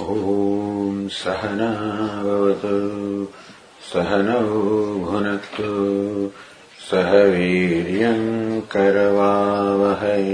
[0.00, 2.76] ॐ सहनावतु
[3.92, 4.40] सहनौ
[5.04, 5.72] भुनक्तु
[6.90, 10.28] सह वीर्यम् करवावहै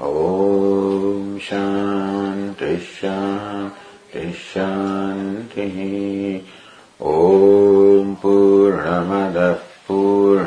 [0.00, 5.76] ॐ शान्तिः शान्तिः शान्तिः।
[7.06, 9.65] ॐ पूर्णमदः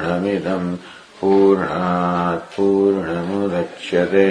[0.09, 0.75] पूर्णमिदम्
[1.21, 4.29] पूर्णात् पूर्णमुदच्यते।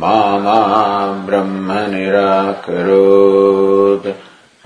[0.00, 4.08] मा मा ब्रह्म निराकरोत्।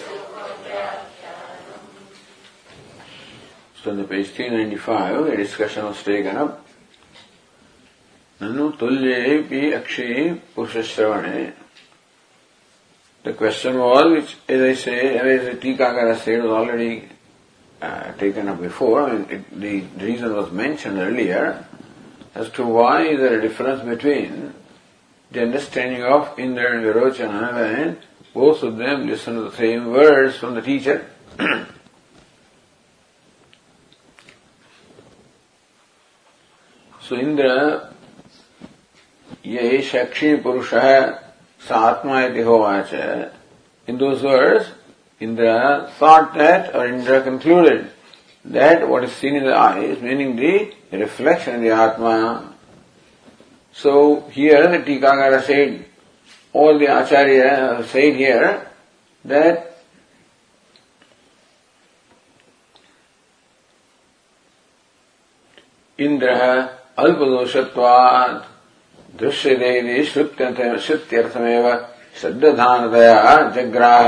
[3.83, 6.63] So in the page 395, a discussion was taken up.
[8.39, 11.53] Nanu tulyepi akshay purushashravane.
[13.23, 17.09] The question was, which as I say, as the Tikakara said, was already
[17.81, 19.09] uh, taken up before.
[19.09, 21.65] I mean, it, the reason was mentioned earlier
[22.35, 24.53] as to why is there a difference between
[25.31, 27.97] the understanding of Indra and Virochana when
[28.33, 31.09] both of them listen to the same words from the teacher.
[37.11, 37.47] सुंद्र
[39.45, 40.99] ये शैक्षणिक पुरुष है
[41.61, 42.93] सात्मा दिहोवाच
[43.87, 44.71] इन दो words
[45.21, 45.49] Indra
[46.01, 47.83] thought that और Indra concluded
[48.45, 52.15] that what is seen in the eyes meaning the reflection the atma
[53.77, 53.93] so
[54.31, 55.79] here the tikakar said
[56.55, 58.45] all the acharya said here
[59.25, 59.69] that
[65.99, 68.45] Indra अल्पदोषत्वात्
[69.19, 71.67] दृश्यते श्रुत्यर्थमेव
[72.21, 74.07] श्रद्धानतया जग्राह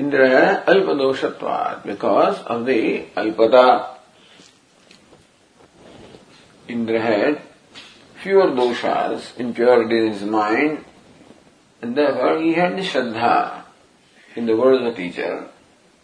[0.00, 0.24] Indra
[0.72, 2.70] अल्पदोषत्वात् because of the
[3.18, 3.66] alpata
[6.70, 7.40] Indra had
[8.22, 10.84] fewer doshas, impurity in his mind,
[11.82, 13.62] and therefore he had shraddha
[14.34, 15.48] in the words of the teacher.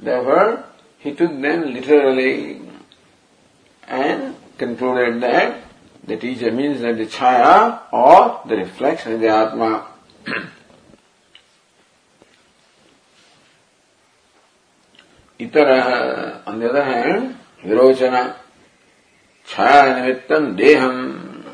[0.00, 0.64] Therefore,
[0.98, 2.60] he took them literally
[3.88, 5.62] and concluded that
[6.06, 9.86] the teacher means that the chaya or the reflection of the Atma.
[15.40, 18.36] Itara, on the other hand, Virochana,
[19.48, 21.44] chaya nimittam deham,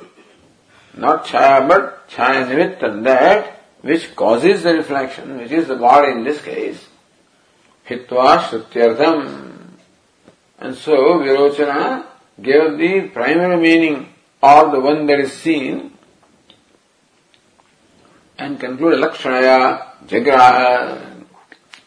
[0.96, 6.24] not chaya but chaya nimittam, that which causes the reflection, which is the body in
[6.24, 6.88] this case,
[7.88, 9.46] hitva shrutyartham.
[10.58, 12.09] And so Virochana
[12.42, 14.08] gave the primary meaning
[14.42, 15.92] or the one that is seen
[18.38, 21.06] and conclude Lakshanaya Jagraha.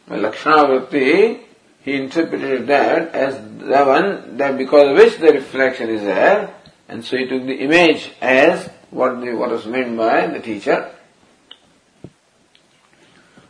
[0.10, 1.44] Lakshana Vritti
[1.84, 6.54] he interpreted that as the one that because of which the reflection is there,
[6.88, 10.96] and so he took the image as what, the, what was meant by the teacher.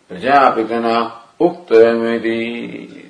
[0.09, 3.09] Prajapitana Uktamiti.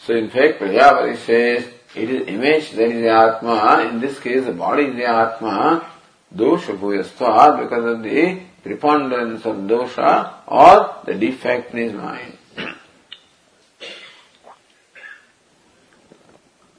[0.00, 4.44] So in fact, Prajapati says it is image that is the Atma, in this case
[4.44, 5.86] the body is the Atma,
[6.34, 12.38] dosha bhuyastva because of the preponderance of dosha or the defect in his mind.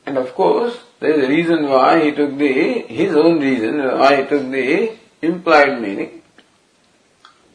[0.05, 4.21] and of course, there is a reason why he took the, his own reason why
[4.21, 6.21] he took the implied meaning.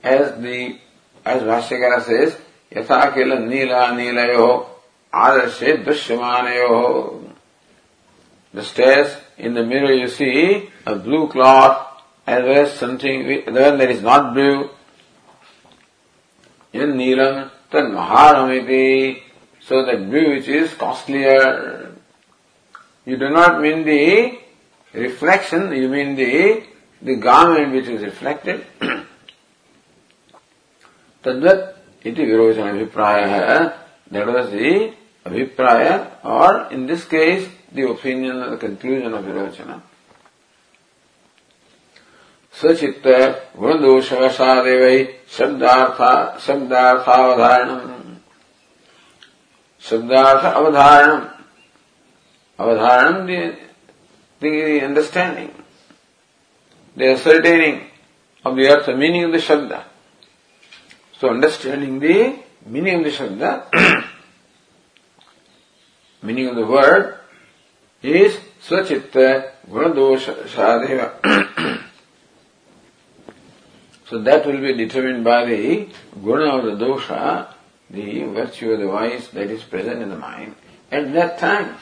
[0.02, 0.78] As the,
[1.24, 2.36] as Bhashyakara says,
[2.76, 4.46] यथा किल नीला नीलयो
[5.16, 6.74] आदर्शे दृश्यमानयो
[8.54, 13.78] Just stairs, in the mirror you see a blue cloth as well as something then
[13.78, 14.70] that is not blue.
[16.72, 19.22] In Neelam, then Maharamiti,
[19.60, 21.94] so that blue which is costlier.
[23.04, 24.38] You do not mean the
[24.92, 26.62] reflection, you mean the,
[27.02, 28.66] the garment which is reflected.
[31.22, 33.74] Tadvat iti virochana abhipraya.
[34.10, 34.94] That was the
[35.26, 39.82] abhipraya or in this case the opinion or the conclusion of virochana.
[42.58, 43.06] सचित्त
[43.58, 44.84] गुणदोषवशादेव
[46.46, 47.80] शब्दार्थावधारणम
[49.80, 51.22] शब्दार्थ अवधारणम
[52.58, 53.52] अवधारणम
[54.40, 55.52] the understanding,
[56.96, 57.86] the ascertaining
[58.44, 59.84] of the earth, the meaning of the Shabda.
[61.18, 64.04] So understanding the meaning of the Shabda,
[66.22, 67.18] meaning of the word,
[68.02, 71.84] is Swachitta Gunadosha Shadeva.
[74.08, 75.88] So that will be determined by the
[76.22, 77.52] guna or the dosha,
[77.90, 80.54] the virtue or the vice that is present in the mind
[80.90, 81.76] at that time.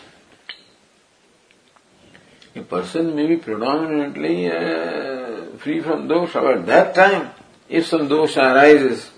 [2.57, 7.31] A person may be predominantly uh, free from dosha, but at that time,
[7.69, 9.11] if some dosha arises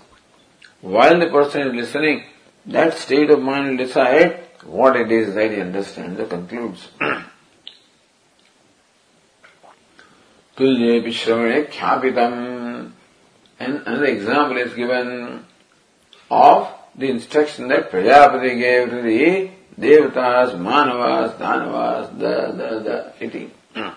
[0.81, 2.25] while the person is listening,
[2.67, 6.88] that state of mind will decide what it is that he understands or concludes.
[10.56, 12.92] तुल्ये श्रवणे ख्यापितम्
[13.58, 15.44] and another example is given
[16.30, 19.50] of the instruction that Prajapati gave to the
[19.80, 23.50] Devatas, Manavas, Danavas, the, the, the iti.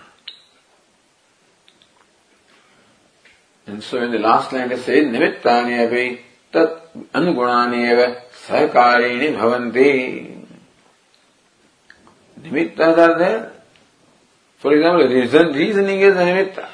[3.66, 6.20] And so in the last line it says, Nimittani api
[6.52, 10.31] tat anugunani eva sahakarini bhavanti.
[12.43, 13.53] Nimittas are there.
[14.57, 16.67] For example, reason, reasoning is a nimitta.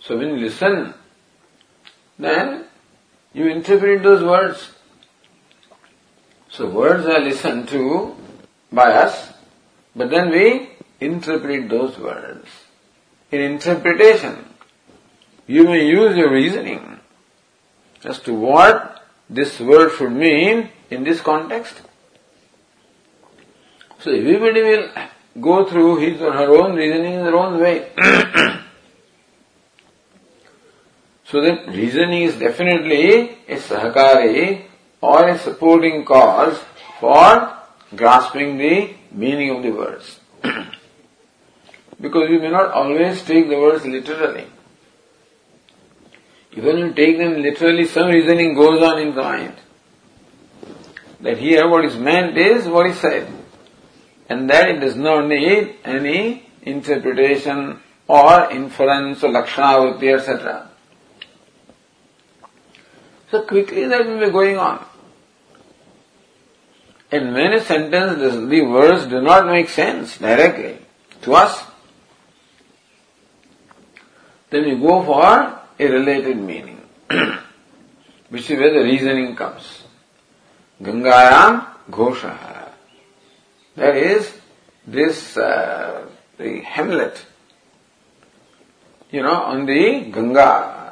[0.00, 0.94] So when you listen
[2.18, 2.64] then
[3.32, 4.70] you interpret those words.
[6.48, 8.14] So words are listened to
[8.72, 9.32] by us,
[9.96, 10.70] but then we
[11.00, 12.48] interpret those words.
[13.32, 14.54] In interpretation,
[15.46, 17.00] you may use your reasoning
[18.04, 21.80] as to what this word should mean in this context.
[24.04, 24.90] So everybody will
[25.40, 27.90] go through his or her own reasoning in their own way.
[31.26, 34.66] So the reasoning is definitely a sahakari
[35.00, 36.60] or a supporting cause
[37.00, 37.56] for
[37.96, 40.20] grasping the meaning of the words.
[42.00, 44.46] because you may not always take the words literally.
[46.52, 49.56] Even you take them literally, some reasoning goes on in the mind.
[51.22, 53.43] That here what is meant is what is said.
[54.28, 60.70] And that it does not need any interpretation or inference or lakshanavritti, etc.
[63.30, 64.84] So quickly that will be going on.
[67.10, 70.78] In many sentences, the words do not make sense directly
[71.22, 71.64] to us.
[74.50, 76.80] Then we go for a related meaning,
[78.28, 79.82] which is where the reasoning comes.
[80.82, 82.53] Gangayam Ghosha.
[83.76, 84.32] That is,
[84.86, 86.06] this, uh,
[86.38, 87.24] the hamlet,
[89.10, 90.84] you know, on the Ganga,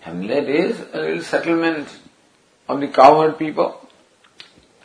[0.00, 1.86] Hamlet is a little settlement
[2.68, 3.86] of the cowherd people.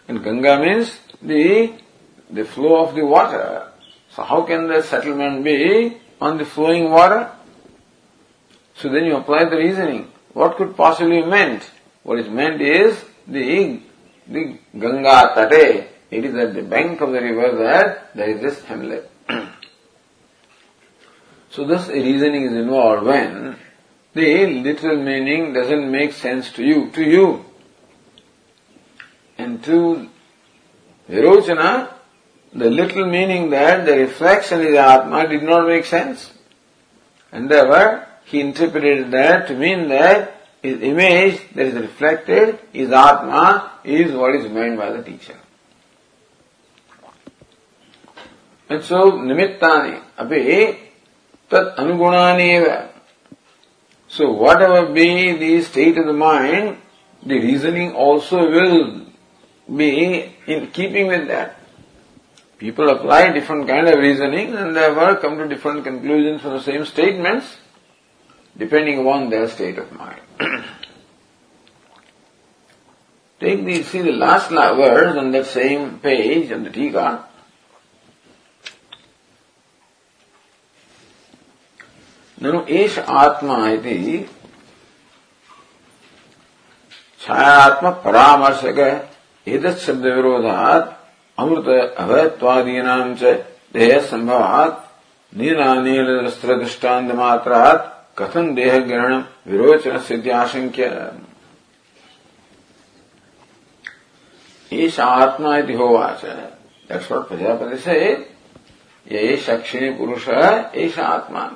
[0.08, 1.74] And Ganga means the,
[2.30, 3.72] the flow of the water.
[4.12, 7.32] So how can the settlement be on the flowing water?
[8.76, 10.12] So then you apply the reasoning.
[10.34, 11.72] What could possibly meant?
[12.04, 13.82] What is meant is the,
[14.28, 15.88] the Ganga Tate.
[16.12, 19.10] It is at the bank of the river that there is this hamlet.
[21.50, 23.58] so this reasoning is involved when
[24.14, 26.92] the literal meaning doesn't make sense to you.
[26.92, 27.46] To you,
[29.38, 30.10] And to
[31.10, 31.94] Virochana,
[32.54, 36.32] the little meaning that the reflection is Atma did not make sense.
[37.32, 40.35] And therefore, he interpreted that to mean that
[40.66, 45.38] his image that is reflected is Atma, is what is meant by the teacher.
[48.70, 50.80] And so, nimittani, api,
[51.50, 52.90] tat anugunani
[54.08, 56.78] So whatever be the state of the mind,
[57.24, 59.06] the reasoning also will
[59.76, 61.60] be in keeping with that.
[62.58, 66.86] People apply different kind of reasoning and therefore come to different conclusions from the same
[66.86, 67.58] statements
[68.58, 70.22] depending upon their state of mind.
[73.42, 77.28] Take the, see the last verse on that same page on the Tika.
[82.44, 84.18] ननु एष आत्मा इति
[87.26, 88.80] छायात्मक परामर्शक
[89.48, 90.92] एतत् शब्द विरोधात्
[91.38, 91.70] अमृत
[92.04, 93.34] अभयत्वादीनां च
[93.74, 94.84] देह संभवात्
[95.38, 100.90] नीलानील दृष्टांत मात्रात् कथं देह ग्रहण विरोचन सिद्ध्याशंक्य
[104.72, 108.00] ईश आत्मा इति होवाच। व्हाट प्रजापति से
[109.12, 111.52] ये शक्षिणी पुरुष एष आत्मा।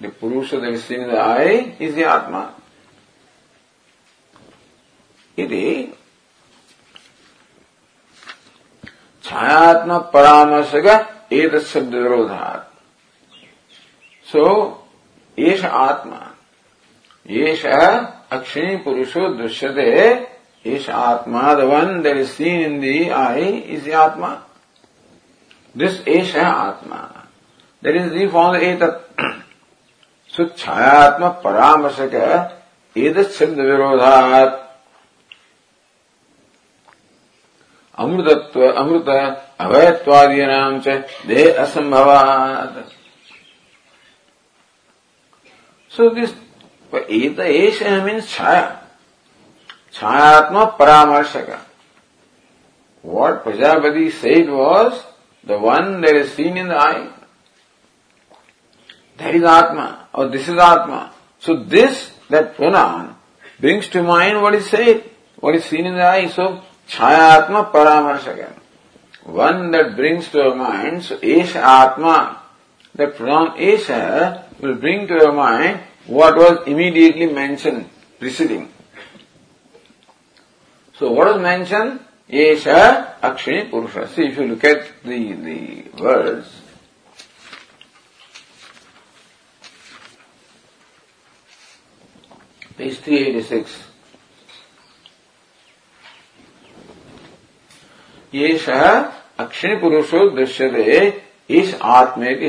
[0.00, 2.54] The Purusha that is seen in the eye is the Atma.
[5.38, 5.92] Iti
[9.24, 10.86] छायात्म परामर्शक
[11.32, 12.70] एक शब्द विरोधात।
[14.26, 14.42] सो
[15.38, 16.20] एष आत्मा।
[17.30, 19.90] एष अक्षिणी पुरुषो दृश्यते।
[20.66, 24.28] एष आत्मा the one that is seen in the eye is atma.
[25.76, 26.96] This एष आत्मा।
[27.82, 28.82] दैट इज़ दी फॉर एत
[30.34, 32.14] सो छायात्मक परामर्शक
[32.96, 34.58] एद शब्द विरोधात।
[37.98, 39.08] अमृतत्व, अमृत
[39.60, 40.88] अभयत्वादीनाम च
[41.26, 42.84] देह असंभवात।
[45.96, 46.30] सो दिस
[46.94, 48.64] एत एष मीन्स छाया
[49.94, 51.58] छायात्मक परामर्शक
[53.02, 55.04] what Prajapati said was
[55.44, 57.12] the one that is seen in the eye.
[59.18, 60.08] That is Atma.
[60.14, 61.12] or this is Atma.
[61.40, 63.16] So this, that pronoun,
[63.60, 65.04] brings to mind what is said,
[65.40, 66.28] what is seen in the eye.
[66.28, 68.52] So, Chaya Atma Paramarsaka.
[69.24, 72.40] One that brings to our mind, so Esha Atma,
[72.94, 78.72] that pronoun Esha will bring to our mind what was immediately mentioned preceding.
[80.96, 82.00] So what was mentioned?
[82.30, 84.08] Esha Akshini Purusha.
[84.08, 86.48] See, if you look at the, the words,
[92.78, 93.88] page 386.
[98.34, 98.82] ये सह
[99.42, 101.00] अक्षिण पुरुषो दृश्यते
[101.60, 102.48] इस आत्मे की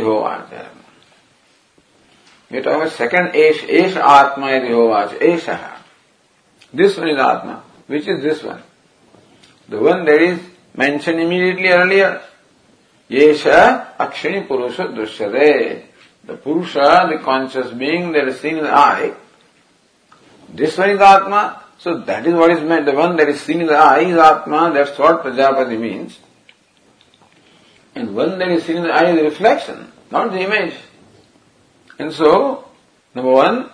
[2.52, 5.47] होवाच ये तो सेकंड एश एश आत्मा यदि होवाच एश
[6.76, 8.61] this one is atma which is this one
[9.71, 10.38] the one that is
[10.78, 12.21] mention immediately earlier
[13.11, 13.33] ये
[14.00, 15.52] अक्षिणी पुरुष दृश्यते
[16.26, 19.11] the purusha the conscious being that is seen in eye
[20.49, 21.62] This one is Atma.
[21.78, 22.87] So that is what is meant.
[22.87, 24.73] The one that is seen in the eye is Atma.
[24.73, 26.18] That's what Prajapati means.
[27.95, 30.75] And one that is seen in the eye is the reflection, not the image.
[32.03, 32.65] And so,
[33.15, 33.69] number one,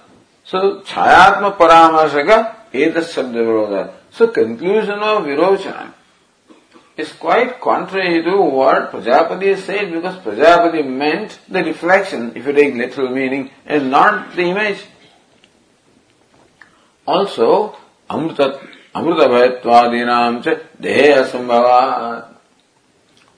[0.46, 3.94] so Chayatma Paramarshaka Etas Shabda Viroda.
[4.12, 5.94] So conclusion of Virochana
[6.96, 12.76] is quite contrary to what Prajapati said because Prajapati meant the reflection, if you take
[12.76, 14.86] literal meaning, and not the image.
[17.08, 17.76] Also,
[18.12, 18.60] Amrita,
[18.94, 22.39] Amrita Bhayatvadinam cha Deha Asambhavat.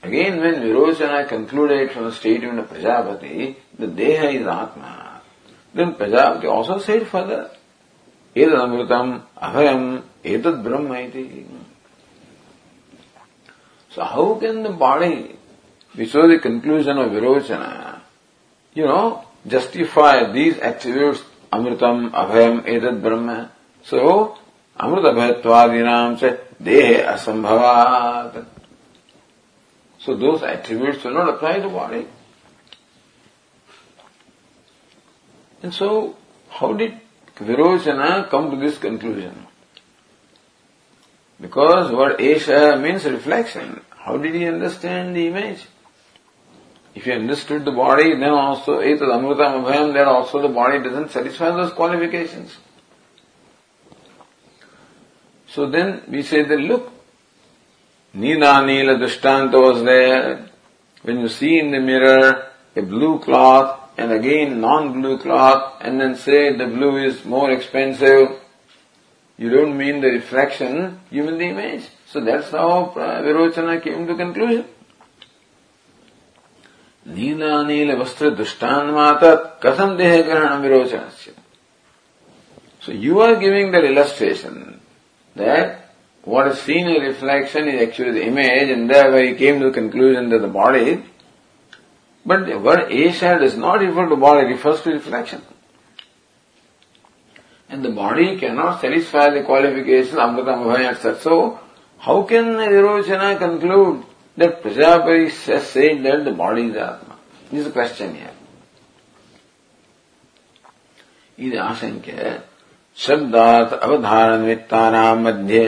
[0.03, 5.21] Again, when Virochana concluded from the statement of Prajapati, the Deha is Atma.
[5.73, 7.51] Then Prajapati also said further,
[8.35, 11.45] Etad Amritam Abhayam Etad Brahma iti.
[13.91, 15.35] So how can the body,
[15.93, 17.99] which was the conclusion of Virochana,
[18.73, 23.51] you know, justify these attributes, Amritam, Abhayam, Etad Brahma?
[23.83, 24.37] So,
[24.79, 28.45] Amrita Bhattvadinam se Dehe Asambhavat.
[30.03, 32.07] So those attributes will not apply to body.
[35.61, 36.17] And so,
[36.49, 36.99] how did
[37.35, 39.47] Virochana come to this conclusion?
[41.39, 43.81] Because what Esha means reflection.
[43.89, 45.67] How did he understand the image?
[46.93, 51.51] If he understood the body, then also Etad Amritam then also the body doesn't satisfy
[51.51, 52.57] those qualifications.
[55.47, 56.91] So then we say that look,
[58.13, 60.49] Nila Nila Drishtanta was there.
[61.03, 66.15] When you see in the mirror a blue cloth and again non-blue cloth and then
[66.15, 68.39] say the blue is more expensive,
[69.37, 71.87] you don't mean the reflection, you mean the image.
[72.07, 74.65] So that's how uh, Virochana came to conclusion.
[77.07, 81.33] Vastra Dushtan Mata Kasam Deha Grahana Virochanasya.
[82.81, 84.81] So you are giving that illustration
[85.35, 85.90] that
[86.23, 89.71] what is seen in reflection is actually the image, and thereby he came to the
[89.71, 91.03] conclusion that the body.
[92.25, 95.41] But the word Asha does not refer to body, it refers to reflection.
[97.69, 101.19] And the body cannot satisfy the qualification Amritamabhaya, etc.
[101.19, 101.59] So,
[101.97, 104.03] how can Virochana conclude
[104.37, 107.17] that Prajapati has said that the body is Atma?
[107.49, 108.31] This is the question here.
[111.41, 112.39] इति आशंक्य
[113.03, 115.65] शब्दात् अवधारणनिमित्तानां मध्ये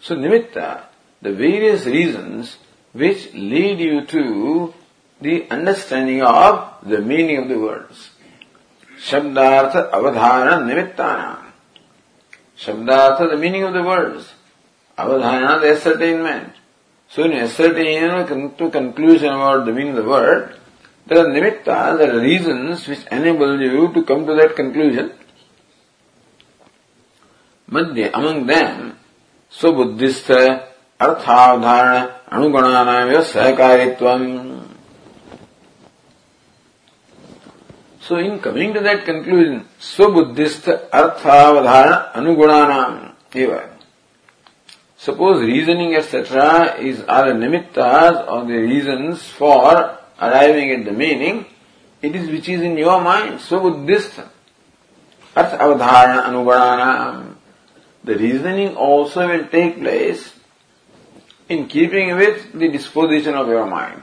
[0.00, 0.84] so nimitta,
[1.20, 2.56] the various reasons
[2.92, 4.74] which lead you to
[5.20, 8.10] the understanding of the meaning of the words.
[9.00, 11.48] Shabdarth avadhana nimittana.
[12.56, 14.32] Shabdartha, the meaning of the words.
[14.96, 16.52] Avadhana, the ascertainment.
[17.10, 20.56] So in ascertain to conclusion about the meaning of the word,
[21.06, 25.12] there are nimitta, there are reasons which enable you to come to that conclusion.
[27.70, 28.98] Madhya, among them,
[29.59, 30.31] स्वबुद्धिस्थ
[31.01, 34.21] अर्थावधारण अनुगुणानाम सहकारित्वम
[38.03, 43.69] So in coming to that conclusion, Swabuddhist Arthavadhana Anugunanam eva.
[44.97, 46.75] Suppose reasoning etc.
[46.81, 51.45] is are nimittas or the reasons for arriving at the meaning,
[52.01, 54.27] it is which is in your mind, Swabuddhist
[55.33, 57.35] Arthavadhana Anugunanam.
[58.08, 60.32] The reasoning also will take place
[61.46, 64.02] in keeping with the disposition of your mind.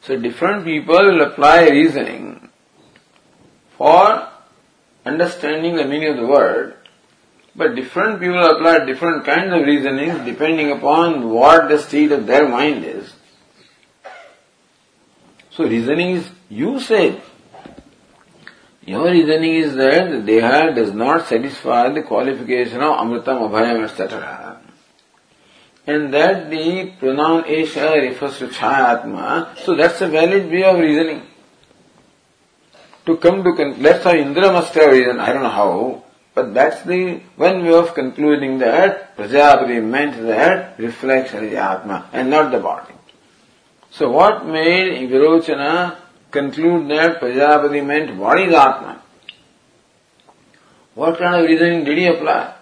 [0.00, 2.48] So different people will apply reasoning
[3.78, 4.28] for
[5.06, 6.74] understanding the meaning of the word,
[7.54, 12.48] but different people apply different kinds of reasonings depending upon what the state of their
[12.48, 13.14] mind is.
[15.52, 17.20] So reasoning is, you say,
[18.86, 24.60] your reasoning is that the Deha does not satisfy the qualification of Amritam, Abhayam, etc
[25.86, 31.22] and that the pronoun Esha refers to Chayatma, so that's a valid way of reasoning.
[33.06, 36.54] To come to, con- that's how Indra must have reasoned, I don't know how, but
[36.54, 42.50] that's the one way of concluding that Prajapati meant that reflection is Atma and not
[42.50, 42.94] the body.
[43.90, 45.96] So what made Virochana
[46.34, 49.02] conclude that Prajapati meant body is Atma?
[50.94, 52.54] What kind of reasoning did he apply?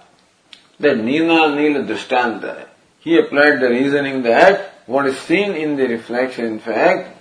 [0.78, 2.68] That Nila Nila Drishtanta,
[3.00, 7.16] he applied the reasoning that what is seen in the reflection, in fact,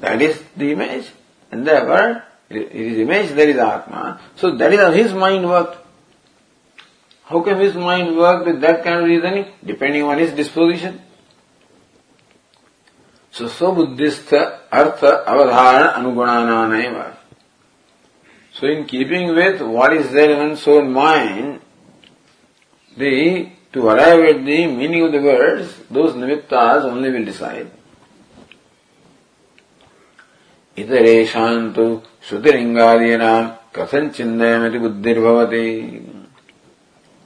[0.00, 1.06] that is the image.
[1.50, 4.20] And therefore, it is image, that is Atma.
[4.36, 5.76] So that is how his mind worked.
[7.24, 9.52] How can his mind work with that kind of reasoning?
[9.64, 11.02] Depending on his disposition.
[13.30, 17.15] So, so, Buddhistha Artha Avadhana Anugunananaiva.
[18.53, 21.61] So in keeping with what is there in one's own mind,
[22.97, 27.69] the to arrive at the meaning of the words, those nimittas only will decide.
[30.81, 31.83] इतरेषां तु
[32.27, 33.41] श्रुतिलिङ्गादीनां
[33.75, 35.67] कथञ्चिन्नयमिति बुद्धिर्भवति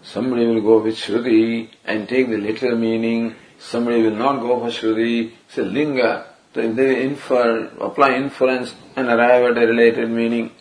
[0.08, 3.36] Somebody will go with Shruti and take the literal meaning.
[3.60, 5.34] Somebody will not go for Shruti.
[5.50, 6.26] Say linga.
[6.55, 10.53] So if they infer, apply inference and arrive at a related meaning.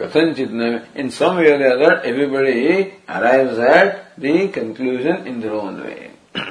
[0.00, 6.10] In some way or the other, everybody arrives at the conclusion in their own way.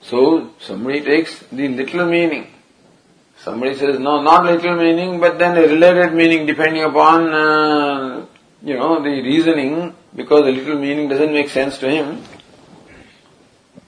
[0.00, 2.46] so, somebody takes the little meaning.
[3.38, 8.26] Somebody says, no, not little meaning, but then a related meaning depending upon, uh,
[8.62, 12.22] you know, the reasoning, because the little meaning doesn't make sense to him.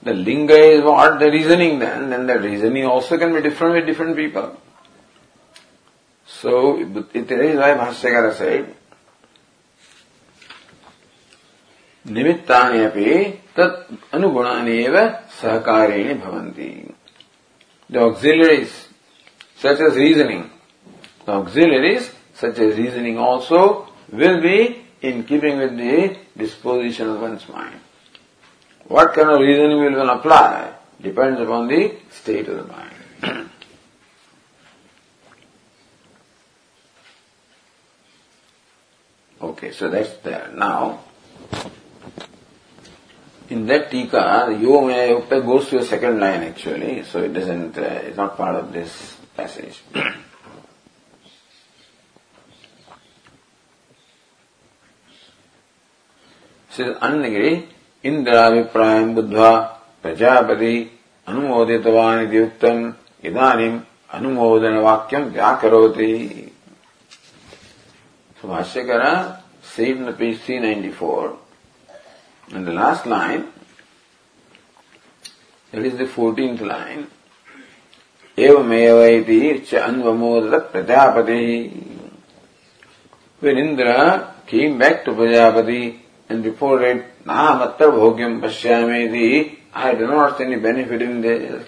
[0.02, 1.18] The linga is what?
[1.18, 4.56] The reasoning then, then the reasoning also can be different with different people.
[6.26, 8.74] So, it is why Bhashyakara said,
[12.06, 13.12] निमित्तानि अपि
[13.56, 14.96] तत् अनुगुणानि एव
[15.40, 16.94] सहकारेण भवन्ति
[17.90, 18.88] The auxiliaries,
[19.56, 20.50] such as reasoning,
[21.24, 27.48] the auxiliaries, such as reasoning also, will be in keeping with the disposition of one's
[27.48, 27.80] mind.
[28.89, 32.95] what kind of reasoning will one apply depends upon the state of the mind.
[39.41, 40.51] Okay, so that's there.
[40.53, 40.99] Now,
[43.49, 47.81] In that tika, Yomaya Yukta goes to a second line actually, so it doesn't, uh,
[47.81, 49.81] it's not part of this passage.
[56.69, 56.95] says
[58.03, 60.89] Indraviprayam Buddha Prajapati
[61.27, 66.49] Anumoditavani Yuktam Idanim Anumodana Vakyam Vyakaroti.
[68.41, 71.37] So Bhashyakara said in the page 394,
[72.51, 73.47] and the last line,
[75.71, 77.07] that is the 14th line,
[78.39, 81.85] एवमेव इति च अन्वमोदत Prajapati
[83.41, 90.45] When Indra came back to Prajapati and reported, Nahamatra bhogyam pashyamedi, I do not see
[90.45, 91.67] any benefit in this.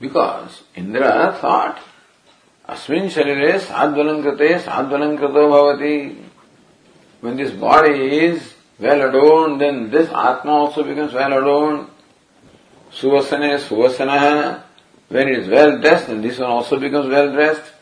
[0.00, 1.78] Because Indra thought,
[2.68, 6.16] साध्वलं कृते साध्वलं कृतो भवति
[7.20, 11.88] When this body is well adorned, then this Atma also becomes well adorned.
[12.92, 14.62] Suvasana is Suvasana.
[15.08, 17.72] When it is well dressed, then this one also becomes well dressed.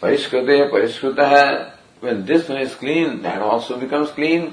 [0.00, 1.73] Parishkrute Parishkrutaha.
[2.04, 4.52] When this one is clean, that also becomes clean.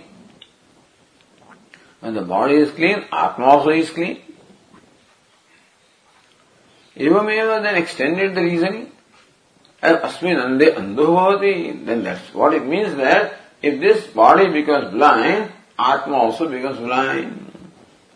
[1.99, 4.21] When the body is clean, Atma also is clean.
[6.95, 8.93] Evameva then extended the reasoning.
[9.83, 16.15] Asmin ande andho Then that's what it means that if this body becomes blind, Atma
[16.15, 17.51] also becomes blind.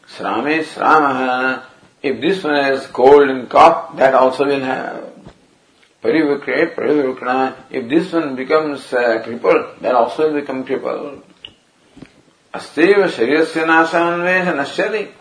[0.08, 1.64] Srame Sramaha.
[2.02, 5.15] If this one has cold and cough, that also will have.
[6.04, 7.56] Parivikre, Parivikrana.
[7.70, 11.24] If this one becomes uh, crippled, then also become crippled.
[12.54, 15.12] Asteva Sharirasya Nasanvesha Nashyati.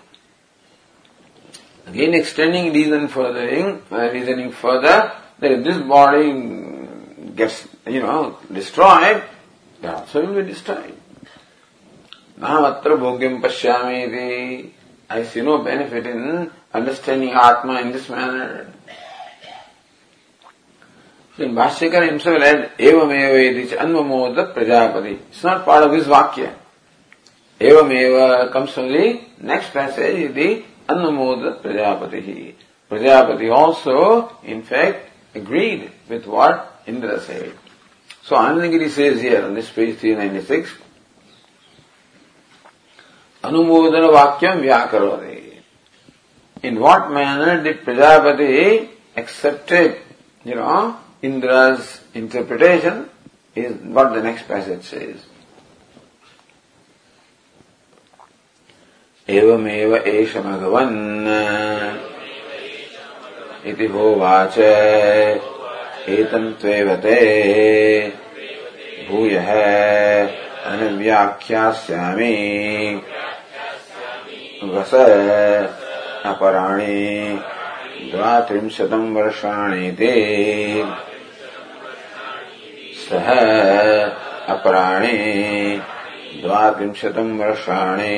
[1.86, 6.32] Again extending reason furthering, uh, reasoning further, that if this body
[7.34, 9.22] gets, you know, destroyed,
[9.82, 10.94] that also will be destroyed.
[12.38, 14.70] Nahmatra bhogyam pashyami
[15.08, 18.72] I see no benefit in understanding Atma in this manner.
[21.36, 25.18] In Bhashyakar himself said, Evameva iti anvamoda prajapati.
[25.30, 26.54] It's not part of his Vakya.
[27.58, 32.54] Evameva comes from the next passage, the anvamoda prajapati.
[32.88, 37.52] Prajapati also, in fact, agreed with what Indra said.
[38.22, 40.70] So Anandagiri says here on this page 396,
[43.44, 45.40] अनुमोदन वाक्यम व्याकरोदे
[46.62, 50.00] In what manner did Prajapati accepted,
[50.44, 53.08] you know, Indra's interpretation
[53.54, 55.24] is what the next passage says.
[59.28, 60.98] एवमेव एष भगवन्
[63.70, 64.58] इति भोवाच
[66.14, 67.16] एतम् त्वेव ते
[69.08, 69.48] भूयः
[70.72, 72.34] अनुव्याख्यास्यामि
[74.74, 74.94] वस
[76.32, 77.00] अपराणि
[78.12, 80.12] द्वात्रिंशतम् वर्षाणि ते
[83.04, 83.28] सह
[84.52, 85.12] अपराणे
[86.42, 88.16] द्वाविंशतम् वर्षाणि।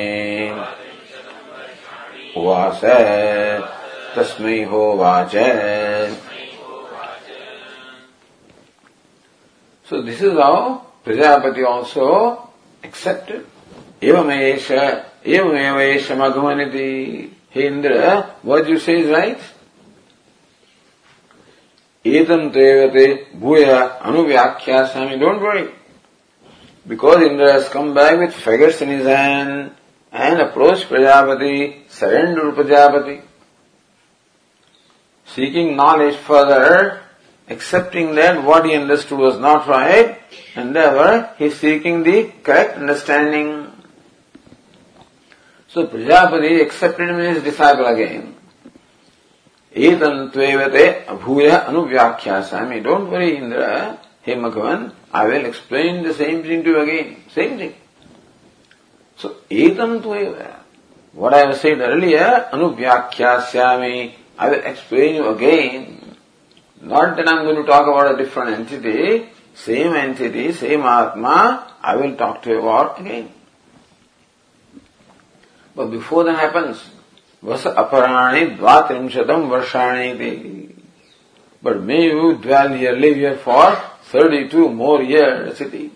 [2.37, 2.81] उवास
[4.15, 5.35] तस्मै होवाच।
[9.89, 10.55] So this is how
[11.05, 12.07] Prajapati also
[12.85, 13.33] accept
[14.03, 16.89] एवमेष एवमेवेश मघुमनिति
[17.55, 19.39] हे Indra word you say is right
[22.15, 25.19] Etam Tevate Bhuya Anuvyakhyasami.
[25.19, 25.71] Don't worry.
[26.87, 29.71] Because Indra has come back with faggots in his hand
[30.11, 33.21] and approached Prajapati, surrendered Prajapati,
[35.25, 37.01] seeking knowledge further,
[37.49, 40.17] accepting that what he understood was not right,
[40.55, 43.71] and therefore he is seeking the correct understanding.
[45.67, 48.36] So Prajapati accepted him as disciple again.
[49.77, 52.83] Etan tvevate abhuya anuvyakyasami.
[52.83, 53.99] Don't worry, Indra.
[54.23, 57.17] Hey Maghavan, I will explain the same thing to you again.
[57.29, 57.75] Same thing.
[59.17, 60.55] So, etam tveva.
[61.13, 66.15] What I have said earlier, anuvyakyasami, I will explain you again.
[66.81, 71.75] Not that I am going to talk about a different entity, same entity, same Atma,
[71.83, 73.31] I will talk to you about again.
[75.75, 76.83] But before that happens,
[77.41, 80.73] Vasa aparani dvatrimshatam varshani
[81.61, 83.79] But may you dwell here, live here for
[84.11, 85.91] 32 more years, city.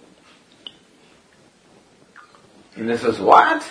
[2.75, 3.63] And he says, what?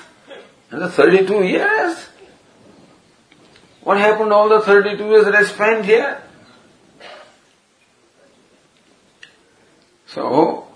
[0.71, 2.07] And the 32 years?
[3.83, 6.23] What happened all the 32 years that I spent here?
[10.07, 10.67] So,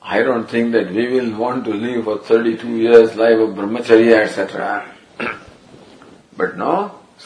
[0.00, 4.24] I don't think that we will want to live for 32 years life of brahmacharya,
[4.24, 4.86] etc.
[6.42, 6.74] पटनो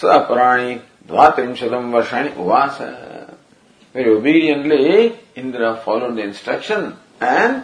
[0.01, 0.75] सपराणी
[1.09, 2.81] द्वात्रिशतम वर्षाणी उवास।
[3.95, 5.05] Very obediently
[5.41, 7.61] Indra follow the instruction and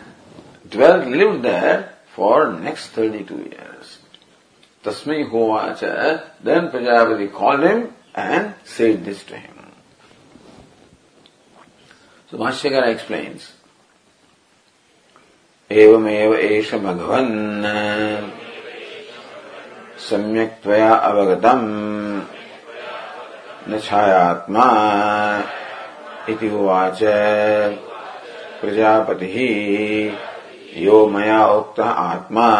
[0.73, 1.81] dwell live there
[2.17, 3.99] for next thirty two years
[4.85, 5.81] तस्मय होवाच।
[6.47, 7.81] Then Prajapati call him
[8.19, 9.35] and says this to
[15.71, 17.31] एवमेव एष भगवन्।
[20.03, 22.21] सम्यक् त्वया अवगतम्।
[23.69, 24.65] न छायात्मा।
[26.29, 26.99] इति उवाच।
[28.61, 29.37] प्रजापतिः,
[30.83, 32.51] यो मया उक्तः आत्मा।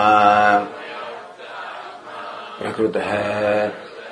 [2.59, 3.13] प्रकृतः,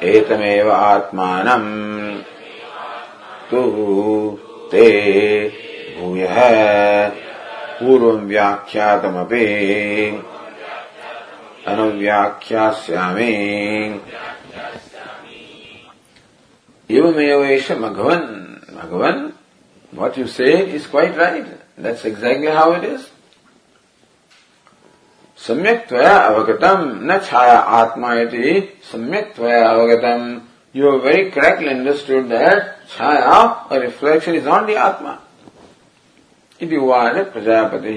[0.03, 2.19] एतमेव आत्मानम्।
[3.51, 4.39] तु
[4.71, 4.91] ते
[6.01, 6.35] भूयः।
[7.83, 9.47] पूर्वम् व्याख्यातमपि
[11.71, 13.31] अनुव्याख्यामेष
[16.91, 18.23] एवमेव एष भगवन।
[18.75, 19.17] भगवन,
[19.93, 21.47] what you say is quite right.
[21.79, 23.01] That's exactly how it is.
[25.41, 28.61] सम्यक त्वया अवगतम, न छाया आत्मा यदि
[28.93, 30.21] सम्यक त्वया अवगतम।
[30.75, 32.59] You are very correctly understood that
[32.91, 35.13] chhaya or reflection is on the atma.
[36.61, 37.93] इति वाद Prajapati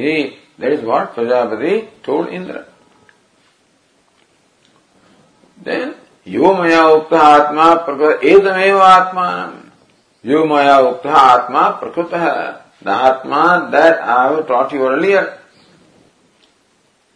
[0.62, 1.73] that is what Prajapati
[2.05, 2.55] told Indra
[5.65, 5.93] then
[6.28, 9.28] यो मया उक्त आत्मा प्रकृत एकदमेव आत्मा
[10.26, 12.13] यो मया उक्त आत्मा प्रकृत
[12.86, 15.32] the atma that I taught you earlier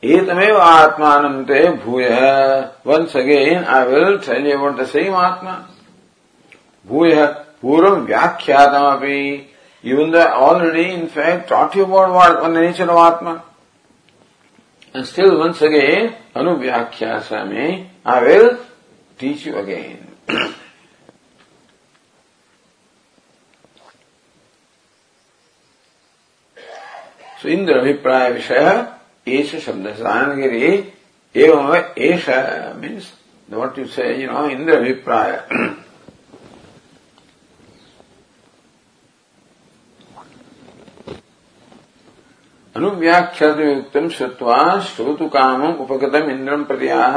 [0.03, 2.07] एकदमेव आत्मान ते भूय
[2.87, 5.57] once again I will tell you about the same atma
[6.87, 7.25] भूय
[7.61, 12.99] पूर्व व्याख्यातमपि अभी even the already in fact taught you about what the nature of
[12.99, 13.33] atma
[14.97, 18.57] And still, once again, anuvyakhyasami, I will
[19.15, 20.07] teach you again.
[27.39, 30.67] so, Indra Vipraya Vishaya शब्द सानगिरी
[31.45, 32.25] एवं एष
[32.81, 33.05] means
[33.49, 35.83] what you say, you know, in the Vipraya.
[42.77, 47.15] अनुव्याख्यातयुक्तम श्रुत्वा श्रोतु कामम उपगतम इंद्रम प्रत्याह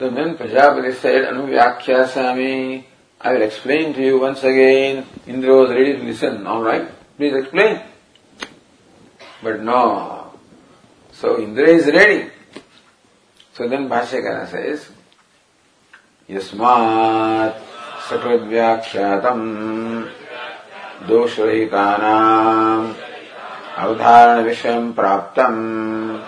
[0.00, 2.84] The then Prajapati said, Anuvyakhyasami,
[3.20, 5.04] I will explain to you once again.
[5.26, 6.46] Indra was ready to listen.
[6.46, 7.82] All right, please explain.
[9.42, 10.32] But no.
[11.12, 12.30] So Indra is ready.
[13.52, 14.88] So then Bhashyakara says,
[16.30, 17.60] यस्मात्
[18.08, 19.46] सकृद्व्याख्यातम्
[21.08, 23.09] दोषरहितानाम्
[23.80, 26.18] अवधारणविषयम् प्राप्तम्।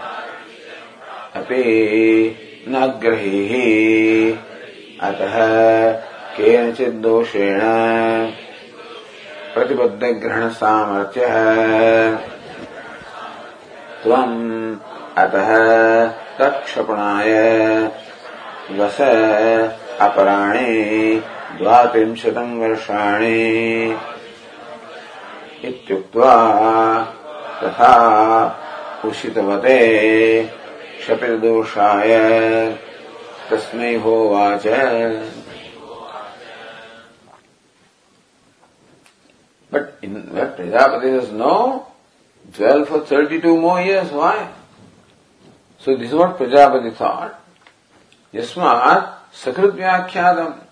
[1.34, 1.64] अपि
[2.68, 4.36] न ग्रहीः।
[5.08, 5.34] अतः
[6.36, 7.60] केनचिद्दोषेण
[9.54, 11.36] प्रतिबद्धग्रहणसामर्थ्यः।
[14.02, 14.76] त्वम्
[15.18, 15.50] अतः
[16.38, 17.32] तत्क्षपणाय
[18.70, 19.00] वस
[20.00, 21.22] अपराणि
[21.58, 23.96] द्वात्रिंशतम् वर्षाणि
[25.64, 26.34] इत्युक्त्वा
[27.63, 27.93] तथा
[29.05, 29.79] उषितवते
[31.05, 32.13] शपितदोषाय
[33.49, 34.65] तस्मै होवाच
[39.69, 41.87] But in that Prajapati says, no,
[42.53, 44.09] dwell for 32 more years.
[44.11, 44.49] Why?
[45.79, 47.37] So this is what Prajapati thought.
[48.33, 50.63] Yasmat Sakrit Vyakhyatam.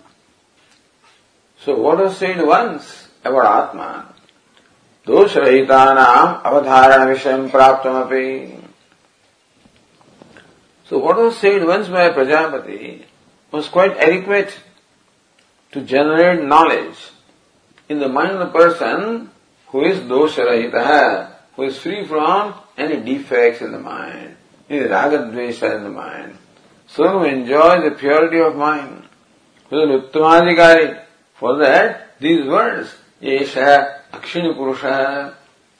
[1.60, 3.74] So what was said once about
[5.06, 5.12] Atma?
[5.12, 8.62] दोषरहितानाम अवधारण विषय प्राप्तमपि
[10.88, 13.04] So what was said once by Prajapati
[13.50, 14.56] was quite adequate
[15.72, 17.10] to generate knowledge
[17.88, 19.30] in the mind of the person
[19.68, 24.36] who is dosharahita, who is free from any defects in the mind,
[24.70, 26.38] any ragadvesha in the mind.
[26.88, 29.04] So who enjoys the purity of mind,
[29.70, 31.02] who is an uttamadhikari.
[31.34, 35.35] For that, these words, Akshini Purusha,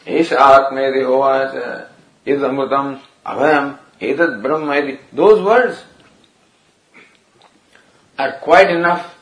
[0.06, 1.88] Yesha Atmedi Hovacha,
[2.26, 5.84] Id Amrutam, Abhayam, Etad Brahma, those words
[8.18, 9.16] are quite enough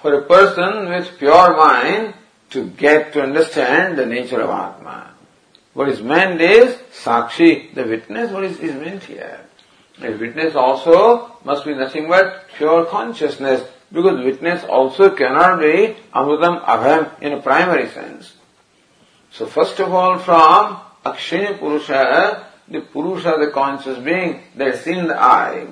[0.00, 2.14] for a person with pure mind
[2.50, 5.14] to get to understand the nature of Atma.
[5.74, 9.40] What is meant is Sakshi, the witness, what is, is meant here.
[10.02, 16.64] A witness also must be nothing but pure consciousness, because witness also cannot be Amrutam
[16.64, 18.34] Abhayam in a primary sense.
[19.30, 25.06] So first of all, from Akshaya Purusha, the Purusha, the conscious being that is seen
[25.08, 25.66] the eye.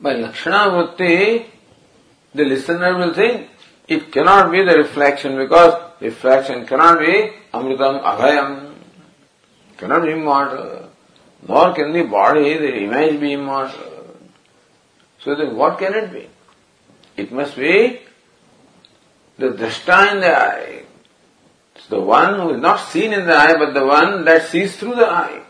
[0.00, 1.46] By Lakshana Vritti,
[2.34, 3.48] the listener will think
[3.86, 8.74] it cannot be the reflection because reflection cannot be Amritam Abhayam,
[9.76, 10.90] cannot be immortal,
[11.46, 13.97] nor can the body, the image be immortal.
[15.28, 16.26] So then what can it be?
[17.18, 18.00] It must be
[19.36, 20.84] the drashta in the eye.
[21.76, 24.78] It's the one who is not seen in the eye, but the one that sees
[24.78, 25.42] through the eye.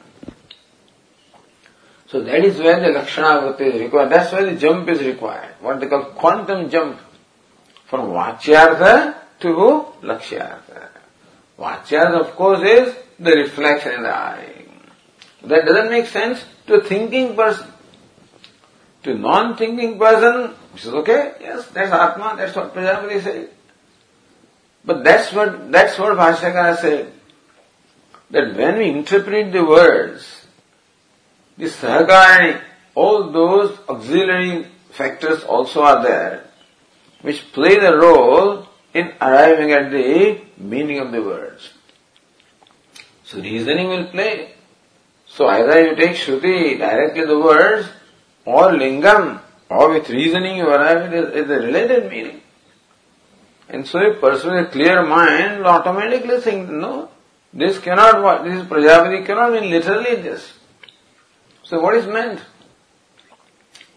[2.09, 4.11] So that is where the Lakshana Vritti is required.
[4.11, 5.55] That's why the jump is required.
[5.61, 6.99] What they call quantum jump.
[7.87, 10.89] From Vachyartha to Lakshyartha.
[11.57, 14.65] Vachyartha of course is the reflection in the eye.
[15.45, 17.75] That doesn't make sense to a thinking person.
[19.05, 23.51] To non-thinking person, which is okay, yes, that's Atma, that's what Prajapati said.
[24.85, 27.13] But that's what, that's what Bhashyakara said.
[28.31, 30.47] That when we interpret the words,
[31.57, 32.61] the Sahakarani,
[32.95, 36.45] all those auxiliary factors also are there,
[37.23, 41.71] which play the role in arriving at the meaning of the words.
[43.25, 44.55] So reasoning will play.
[45.27, 47.89] So either you take Shruti, directly the words,
[48.45, 52.41] or Lingam, or with reasoning you arrive at a related meaning.
[53.69, 57.11] And so a person with a clear mind automatically think, no,
[57.53, 60.55] this cannot, this Prajapati cannot mean literally this.
[61.65, 62.41] So what is meant?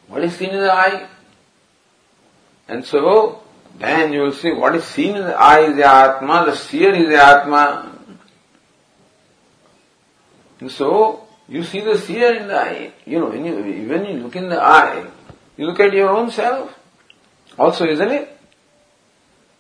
[0.07, 1.07] What is seen in the eye?
[2.67, 3.43] And so,
[3.77, 6.93] then you will see what is seen in the eye is the Atma, the seer
[6.93, 7.97] is the Atma.
[10.59, 12.93] And so, you see the seer in the eye.
[13.05, 13.55] You know, when you,
[13.89, 15.05] when you look in the eye,
[15.57, 16.73] you look at your own self.
[17.59, 18.39] Also, isn't it?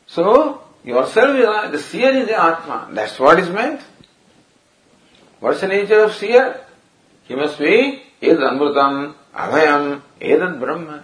[0.07, 2.87] So, yourself is the seer is the Atma.
[2.93, 3.81] That's what is meant.
[5.41, 6.61] What's the nature of seer?
[7.25, 11.03] He must be Edad Amritam, Abhayam, Edad Brahma.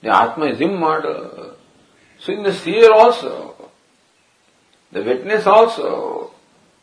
[0.00, 1.56] The Atma is immortal.
[2.20, 3.68] So in the seer also,
[4.92, 6.30] the witness also,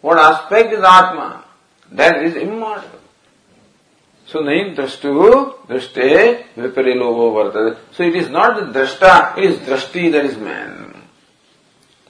[0.02, 1.46] what aspect is Atma?
[1.92, 3.00] That is immortal.
[4.28, 7.78] So nahi drashtu drashte viparilovo vartade.
[7.94, 11.02] So it is not the drashta, it is drashti that is man.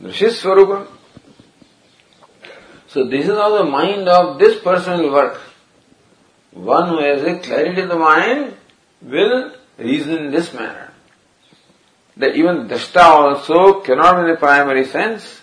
[0.02, 0.88] Drashis swarupam.
[2.88, 5.40] So this is how the mind of this person will work.
[6.52, 8.58] One who has a clarity of the mind
[9.02, 10.92] will reason in this manner.
[12.18, 15.39] That even drashta also cannot in the primary sense.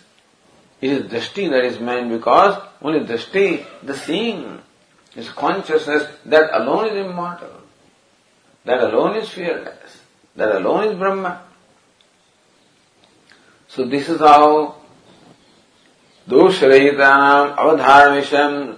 [0.82, 4.60] It is drashti that is man because only drashti, the seeing,
[5.16, 7.52] is consciousness that alone is immortal.
[8.66, 10.02] That alone is fearless.
[10.36, 11.42] That alone is Brahma.
[13.68, 14.76] So this is how
[16.30, 18.78] दोषरहितानाम avadharmisham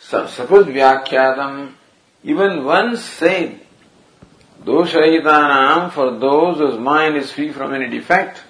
[0.00, 1.72] sapud vyakyatam
[2.24, 3.60] even once said
[4.64, 8.40] doshahitanam for those whose mind is free from any defect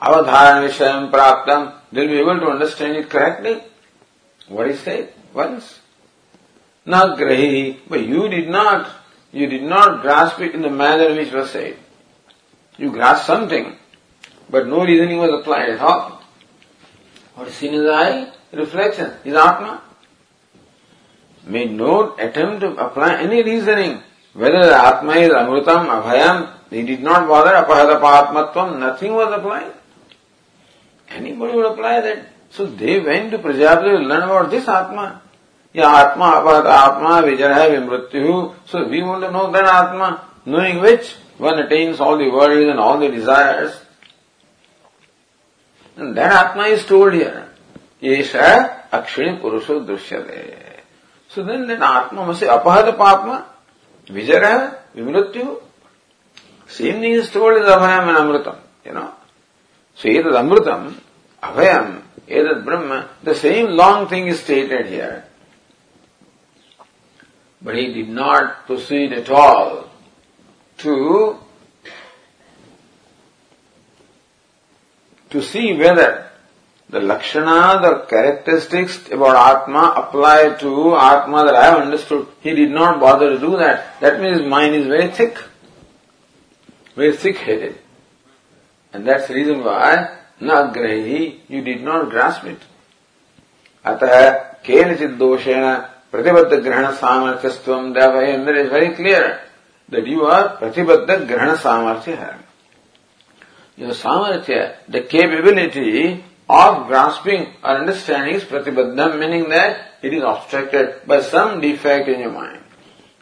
[0.00, 3.61] avadharmisham praptam they'll be able to understand it correctly
[4.47, 5.81] what is said once
[6.85, 8.89] Nagrahi, but you did not,
[9.31, 11.77] you did not grasp it in the manner which was said.
[12.77, 13.75] You grasped something,
[14.49, 16.21] but no reasoning was applied at all.
[17.35, 18.31] What is seen in the eye?
[18.51, 19.81] Reflection is Atma.
[21.45, 24.01] Made no attempt to apply any reasoning.
[24.33, 29.73] Whether the Atma is Amrutam, Abhayam, he did not bother, Apahadapatmatvam, nothing was applied.
[31.15, 32.27] Anybody would apply that.
[32.49, 35.21] So they went to Prajapati to learn about this Atma.
[35.73, 38.55] Yeah, Atma, about Atma, Vijaya, Vimrityu.
[38.65, 42.79] So we want to know that Atma, knowing which one attains all the worries and
[42.79, 43.79] all the desires.
[45.95, 47.49] And that Atma is told here.
[48.01, 50.79] Yesha Akshini Purusho Drishyate.
[51.29, 53.45] So then that Atma must say Apahata Papma,
[54.07, 55.61] Vijaya, Vimrityu.
[56.67, 59.13] Same thing is told in Abhayam and Amritam, you know.
[59.95, 60.99] So Edad Amritam,
[61.41, 65.25] Abhayam, Edad Brahma, the same long thing is stated here.
[67.61, 69.89] But he did not proceed at all
[70.79, 71.37] to
[75.29, 76.31] to see whether
[76.89, 82.27] the lakshana, the characteristics about Atma apply to Atma that I have understood.
[82.41, 83.99] He did not bother to do that.
[84.01, 85.37] That means mind is very thick,
[86.95, 87.77] very thick-headed.
[88.92, 92.60] And that's the reason why nagrahi, you did not grasp it.
[93.84, 99.40] अतः केनचित् दोषेण Pratibadda Grahana Samarthastvam Devayendra is very clear
[99.88, 102.38] that you are Pratibadda Grahana Samarthya.
[103.76, 111.06] Your Samarthya, the capability of grasping or understanding is pratibaddham, meaning that it is obstructed
[111.06, 112.62] by some defect in your mind.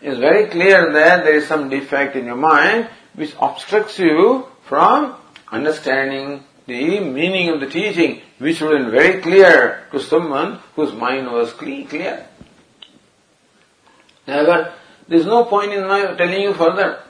[0.02, 4.46] It is very clear that there is some defect in your mind which obstructs you
[4.68, 5.16] from
[5.51, 11.31] understanding the meaning of the teaching, which would been very clear to someone whose mind
[11.31, 12.27] was clean, clear.
[14.27, 14.73] However,
[15.07, 17.01] there is no point in my telling you further.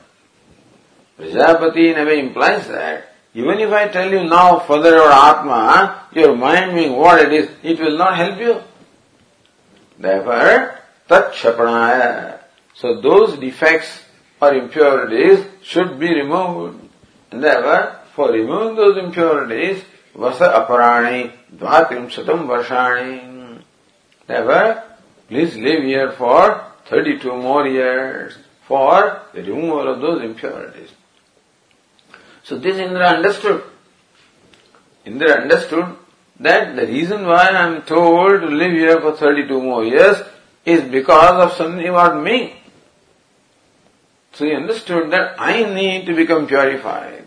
[1.18, 6.08] Prajapati in a way implies that even if I tell you now further about Atma,
[6.14, 8.62] your mind being what it is, it will not help you.
[9.98, 11.34] Therefore, tat
[12.74, 14.04] So those defects
[14.40, 16.88] or impurities should be removed.
[17.30, 19.82] And therefore, for removing those impurities,
[20.14, 23.62] vasa aparani dvatrimsatam varshani.
[24.26, 24.82] Therefore,
[25.28, 28.36] please live here for 32 more years
[28.68, 30.90] for the removal of those impurities.
[32.42, 33.62] So this Indra understood.
[35.06, 35.96] Indra understood
[36.40, 40.22] that the reason why I am told to live here for 32 more years
[40.66, 42.56] is because of something about me.
[44.34, 47.19] So he understood that I need to become purified.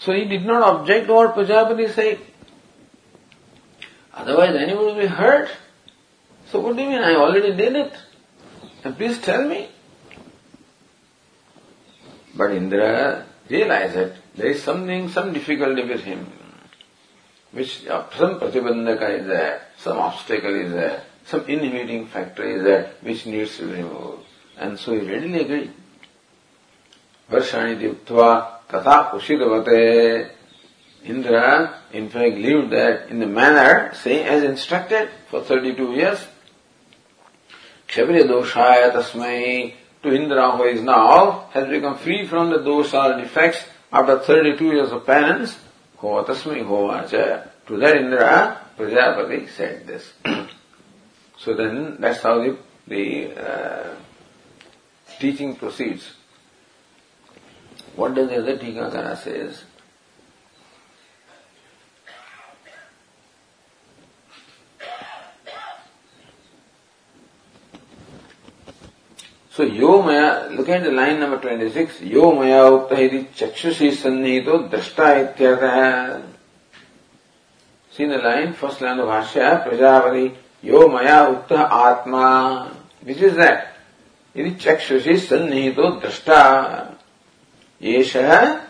[0.00, 2.18] So he did not object to what Prajapati said.
[4.14, 5.50] Otherwise anyone will be hurt.
[6.50, 7.02] So what do you mean?
[7.02, 7.92] I already did it.
[8.82, 9.68] And please tell me.
[12.34, 16.26] But Indra realize that there is something, some difficulty with him,
[17.52, 22.92] which uh, some pratibandhaka is there, some obstacle is there, some inhibiting factor is there,
[23.02, 24.24] which needs to be removed.
[24.56, 25.72] And so he readily agreed.
[27.30, 27.78] Varshani
[28.70, 30.30] tata ushidavate.
[31.02, 36.26] Indra, in fact, lived that in the manner, say, as instructed for 32 years.
[37.88, 43.64] Kshabriya doshaya tasmai to Indra who is now, has become free from the dosha defects
[43.92, 45.58] after 32 years of penance,
[45.98, 47.48] Hovatasmi Hovacha.
[47.66, 50.12] To that Indra, Prajapati said this.
[51.38, 53.94] so then, that's how the, the uh,
[55.18, 56.14] teaching proceeds.
[57.96, 59.64] What does the other Tikakara says?
[69.60, 74.70] So yo maya, look at the line number 26, yo maya ukta iti chakshushi sannito
[74.70, 76.22] drashta ityartha.
[77.90, 82.74] See the line, first line of Bhashya, Prajapati, yo maya ukta atma.
[83.02, 83.76] Which is that?
[84.34, 86.89] Iti chakshushi sannito drashta.
[87.80, 88.62] Yesha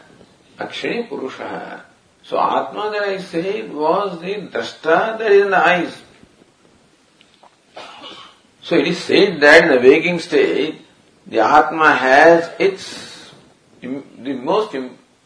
[0.59, 1.85] akshani purusha.
[2.23, 6.03] So atma that I said was the drashta that is in the eyes.
[8.63, 10.81] So it is said that in the waking state,
[11.27, 13.33] the Atma has its,
[13.81, 14.77] the most,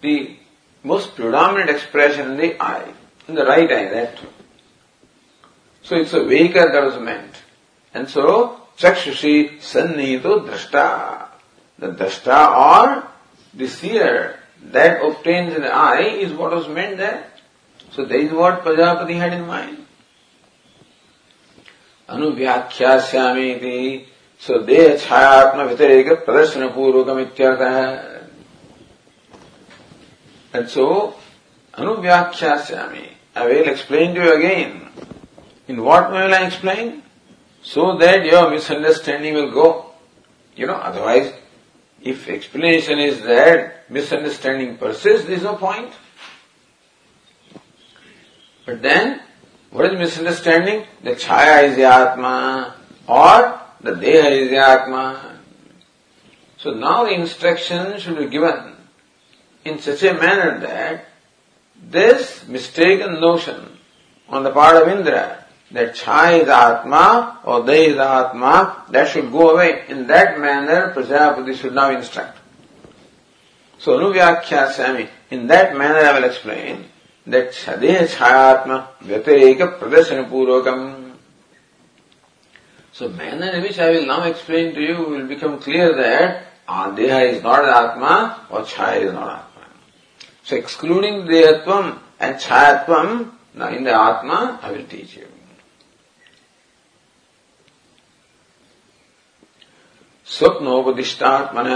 [0.01, 0.37] the
[0.82, 2.91] most predominant expression in the eye,
[3.28, 4.18] in the right eye, that.
[4.18, 4.28] too.
[5.82, 7.35] So it's a waker that was meant.
[7.93, 11.28] And so, chakshushi sannito drashta.
[11.78, 13.09] The drashta or
[13.54, 17.26] the seer that obtains in the eye is what was meant there.
[17.91, 19.86] So that is what Prajapati had in mind.
[22.10, 23.80] अनुव्याख्यास्यामी
[24.45, 28.20] सो देह छायात्म व्यतिरेक प्रदर्शन पूर्वक
[30.52, 31.16] And so,
[31.76, 34.88] anuvyakhyasami, I will explain to you again.
[35.68, 37.04] In what way will I explain?
[37.62, 39.91] So that your misunderstanding will go.
[40.56, 41.32] You know, otherwise,
[42.05, 45.91] if explanation is that misunderstanding persists, there is no point.
[48.67, 49.21] But then,
[49.71, 50.85] what is misunderstanding?
[51.03, 52.77] The chaya is the Atma
[53.09, 55.39] or the Deha is the Atma.
[56.59, 58.77] So now the instruction should be given
[59.65, 61.07] in such a manner that
[61.83, 63.79] this mistaken notion
[64.29, 65.43] on the part of Indra
[65.75, 69.85] that Chai is Atma or Deha is Atma, that should go away.
[69.89, 72.39] In that manner, Prajapati should now instruct.
[73.79, 76.87] So, Anuvyakhyasami, in that manner I will explain
[77.27, 81.12] that Sadeha Chayatma Vyatireka Pradashana Purvakam.
[82.93, 87.33] So manner in which I will now explain to you will become clear that Adeha
[87.33, 89.66] is not Atma or Chaya is not Atma.
[90.45, 95.27] So excluding Dehatvam and Chayatvam, now in the Atma I will teach you.
[100.37, 101.68] स्वप्नोपदिष्टात्मन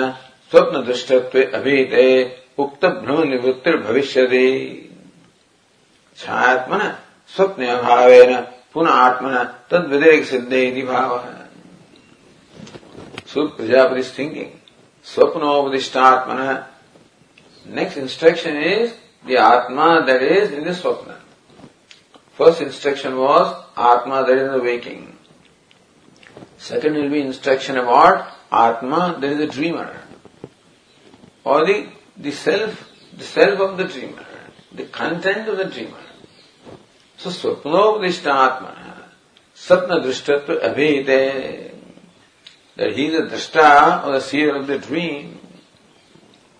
[0.52, 2.06] स्वप्न दृष्टत्व अभीते
[2.58, 4.26] उक्त भ्रम निवृत्तिर भविष्य
[6.18, 6.80] छायात्मन
[7.34, 8.10] स्वप्न अभाव
[8.74, 9.34] पुनः आत्मन
[9.70, 11.18] तद विवेक सिद्धि भाव।
[13.32, 14.50] सुप्रजापति thinking
[15.06, 16.40] स्वप्नोपदिष्टात्मन।
[17.66, 18.90] Next instruction is
[19.28, 21.14] the atma that is in the swapna
[22.38, 23.48] first instruction was
[23.90, 25.06] atma that is the waking
[26.68, 30.00] second will be instruction about Atma, there is a dreamer.
[31.44, 34.26] Or the, the self, the self of the dreamer,
[34.72, 35.98] the content of the dreamer.
[37.16, 39.04] So Swapnopdishta Atma,
[39.54, 41.74] Satna Drishtatva Abhite,
[42.76, 45.40] that he is the drashta or the seer of the dream.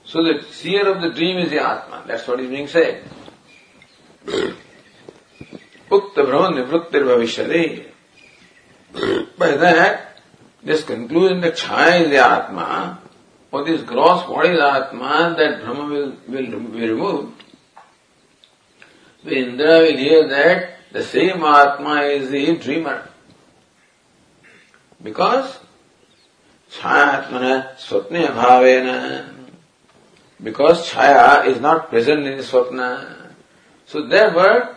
[0.05, 2.05] So the seer of the dream is the Atma.
[2.07, 3.05] That's what is being said.
[5.91, 7.85] Ukta Brahman Nivrittir.
[9.39, 10.18] By that,
[10.63, 13.01] this conclusion that Chaya is the Atma,
[13.51, 17.45] or this gross body is Atma, that Brahma will, will be removed.
[19.25, 23.09] The Indra will hear that the same Atma is the dreamer.
[25.03, 25.59] Because
[26.73, 29.35] Chayatmana Swapne Bhavena.
[30.43, 33.33] Because Chaya is not present in the Swapna.
[33.87, 34.77] So therefore,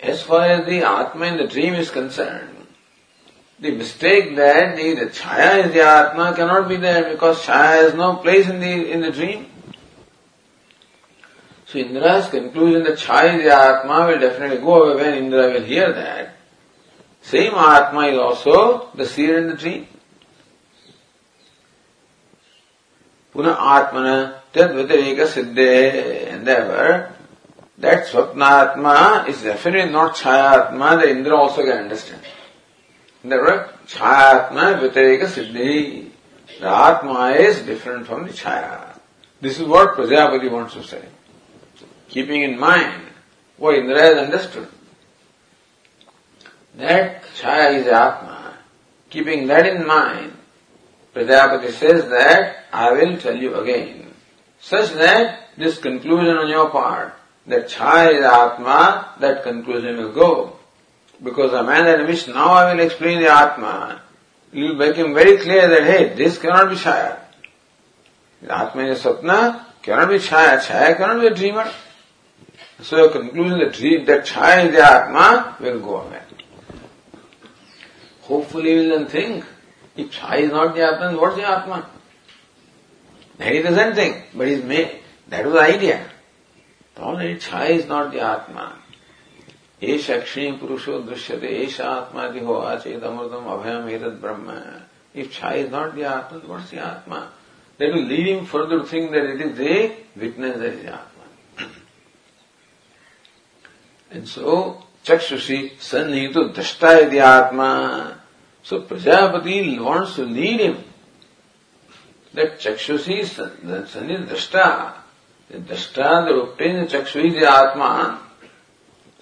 [0.00, 2.51] as far as the Atma in the dream is concerned,
[3.62, 7.94] the mistake that the, the Chaya is the Atma cannot be there because Chaya has
[7.94, 9.46] no place in the, in the dream.
[11.66, 15.62] So Indra's conclusion that Chaya is the Atma will definitely go away when Indra will
[15.62, 16.34] hear that.
[17.22, 19.86] Same Atma is also the seer in the dream.
[23.32, 31.62] Puna Atmana Tad Vitarika Siddhe and that Swapnatma is definitely not Chayatma that Indra also
[31.62, 32.22] can understand.
[33.24, 36.08] छायात्मा व्यतिरिक सिद्धि।
[36.60, 38.94] The atma is different from the chhaya
[39.42, 41.02] this is what Prajapati wants to say
[42.12, 43.02] keeping in mind
[43.60, 44.66] वो Indra is understood
[46.80, 48.38] that chhaya is atma
[49.12, 50.30] keeping that in mind
[51.16, 54.10] Prajapati says that I will tell you again
[54.64, 58.80] such that this conclusion on your part that chhaya is atma
[59.20, 60.51] that conclusion will go
[61.22, 64.00] Because a man that which now I will explain the Atma,
[64.52, 67.18] it will make him very clear that hey, this cannot be Chaya.
[68.48, 70.58] Atma is Sapna, cannot be Chaya.
[70.58, 71.70] Chaya cannot be a dreamer.
[72.80, 73.72] So your conclusion that,
[74.06, 76.20] that Chaya is the Atma will go away.
[78.22, 79.44] Hopefully you will then think,
[79.96, 81.88] if Chaya is not the Atma, what's the Atma?
[83.38, 84.98] Then he doesn't think, but he's made,
[85.28, 86.08] that was the idea.
[86.98, 88.81] Already Chaya is not the Atma.
[89.82, 94.46] एष अक्षीण पुरुषो दृश्यते एष आत्मा दिहो आचेत अमृतम अभयम एतद ब्रह्म।
[95.20, 97.18] If chhaya is not the atma what's the atma
[97.80, 99.74] they will lead him further thing that it is the
[100.18, 101.66] witness that is atma
[104.12, 104.56] and so
[105.04, 107.68] चक्षुषी सन्निहित तो दृष्टा यदि आत्मा
[108.66, 110.76] so Prajapati wants to lead him
[112.34, 114.66] that चक्षुषी सन्निहित दृष्टा
[115.50, 117.88] दृष्टा that obtain atma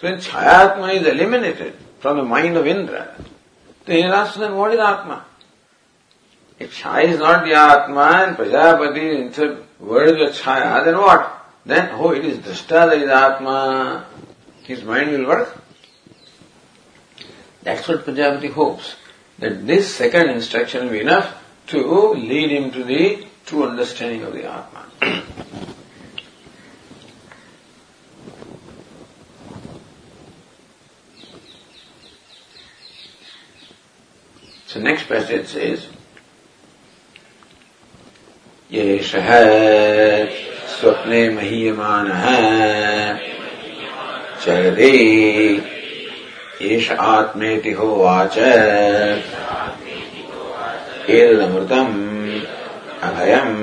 [0.00, 3.14] So when Chayatma is eliminated from the mind of Indra,
[3.84, 5.26] then he asks then what is Atma?
[6.58, 11.36] If Chaya is not the Atma and Prajapati insert words with Chaya, then what?
[11.66, 14.06] Then, oh, it is drashta that is Atma.
[14.62, 15.62] His mind will work.
[17.62, 18.96] That's what Prajapati hopes.
[19.38, 24.32] That this second instruction will be enough to lead him to the true understanding of
[24.32, 24.86] the Atma.
[34.70, 35.80] So next passage says,
[38.70, 39.30] येषः
[40.74, 42.22] स्वप्ने महीयमानः
[44.44, 44.92] चरदे
[46.70, 48.38] एष आत्मेति होवाच
[51.18, 52.00] एतदमृतम्
[53.10, 53.60] अभयम्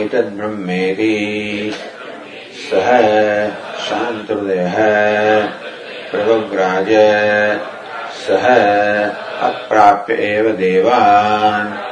[0.00, 1.14] एतद्ब्रह्मेति
[2.70, 2.88] सः
[3.88, 4.76] शान्तहृदयः
[6.10, 6.92] प्रभव्राज
[8.26, 8.46] सः
[9.40, 11.88] अप्राप्य एव देवान्।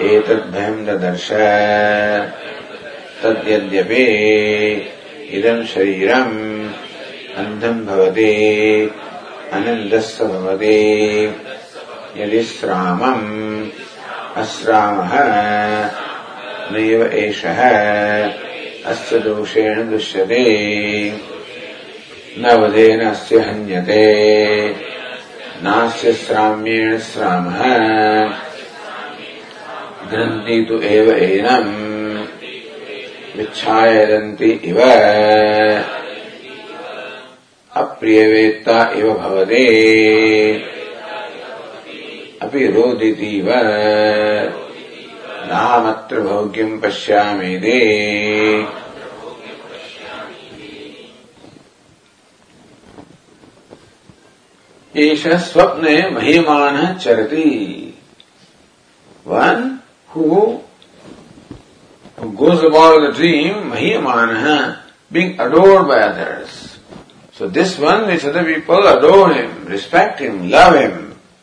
[0.00, 1.30] एतद्भयम् ददर्श।
[3.22, 4.04] तद्यद्यपि
[5.30, 6.70] इदम् शरीरम्
[7.36, 8.90] अन्धम् भवति
[9.52, 11.36] अनन्दस्य भवति।
[12.16, 13.68] यदि श्रामम्
[14.36, 15.10] अश्रामः
[16.72, 17.70] नैव एषः
[18.86, 20.44] अस्य दोषेण दृश्यते।
[22.38, 24.95] न वधेन अस्य हन्यते
[25.62, 27.62] नास्य श्राम्येण श्रामः।
[30.10, 32.26] ग्रन्थि तु एव एनम्।
[33.36, 34.80] विच्छायदन्ति इव।
[37.72, 39.64] अप्रियवेत्ता इव भवते।
[42.42, 43.46] अपि रोदितीव
[45.46, 47.80] नामत्र भोग्यम् पश्यामीति।
[54.98, 57.44] एष स्वप्ने महिमानः चरति।
[59.26, 59.78] One
[60.10, 60.40] who
[62.40, 64.46] goes about the dream महिमानः
[65.12, 66.54] being adored by others
[67.38, 70.96] so this one which other people adore him respect him love him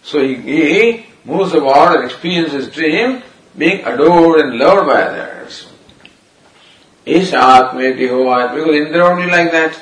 [0.05, 0.91] so he
[1.27, 3.13] moves about and experience his dream
[3.55, 5.63] being adored and loved by others
[7.07, 9.75] एश इस आत्मेति हो आत्मेति Indra only like that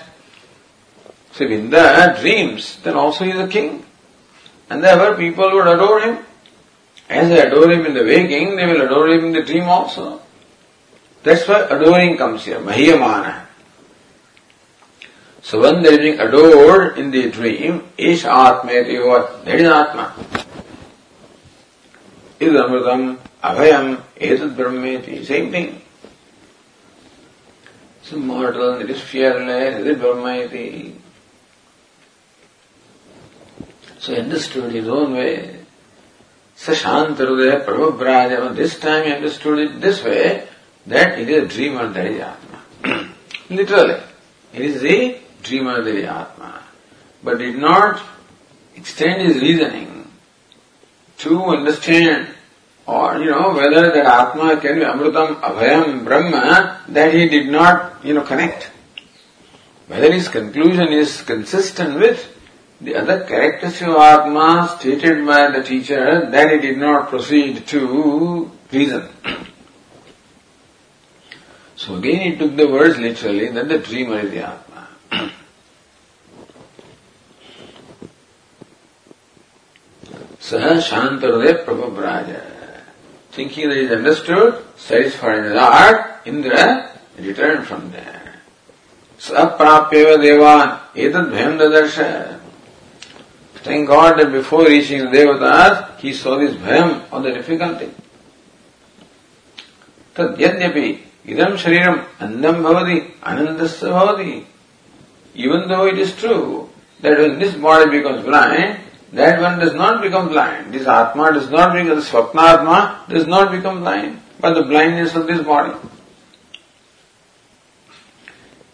[1.34, 3.86] So if Indra dreams, then also he is a king.
[4.70, 6.26] And therefore people would adore him.
[7.10, 10.22] As they adore him in the waking, they will adore him in the dream also.
[11.24, 13.46] That's why adoring comes here, Mahiyamana.
[15.44, 20.14] So when they are being adored in the dream, Ish Atmeti Hovat, that is Atma.
[22.40, 25.82] Is Amritam, Abhayam, Etad Brahmeti, same thing.
[28.02, 31.01] It's immortal, it is fearless, it is Brahmeti.
[34.02, 35.60] So understood his own way.
[36.58, 40.48] Sashantarudaya Prabhupada, this time he understood it this way,
[40.88, 43.10] that it is a dreamer, that is Atma.
[43.52, 44.02] Literally,
[44.54, 46.64] it is the dreamer, that is Atma.
[47.24, 48.02] But did not
[48.76, 50.12] extend his reasoning
[51.20, 52.30] to understand
[52.88, 58.04] or you know whether that Atma can be Amritam, Abhayam, Brahma, that he did not
[58.04, 58.72] you know connect.
[59.86, 62.31] Whether his conclusion is consistent with
[62.84, 68.52] the other characteristics of Atma stated by the teacher, then he did not proceed to
[68.72, 69.08] reason.
[71.76, 74.88] so again he took the words literally that the dreamer is the Atma.
[80.40, 82.48] Sah Shantarade Prabhubraja.
[83.32, 88.42] Thinking that he is understood, satisfied in his heart, Indra returned from there.
[89.20, 92.41] Saprapyeva devan etad bhayam dadarsha.
[93.64, 97.92] Thank God that before reaching the Devatas, he saw this bhayam of the difficulty.
[100.16, 104.46] Tad yadyapi idam shariram andam bhavati anandasya bhavati.
[105.36, 106.70] Even though it is true
[107.02, 108.80] that when this body becomes blind,
[109.14, 110.74] that one does not become blind.
[110.74, 115.28] This Atma does not become, the Swapna does not become blind, but the blindness of
[115.28, 115.78] this body.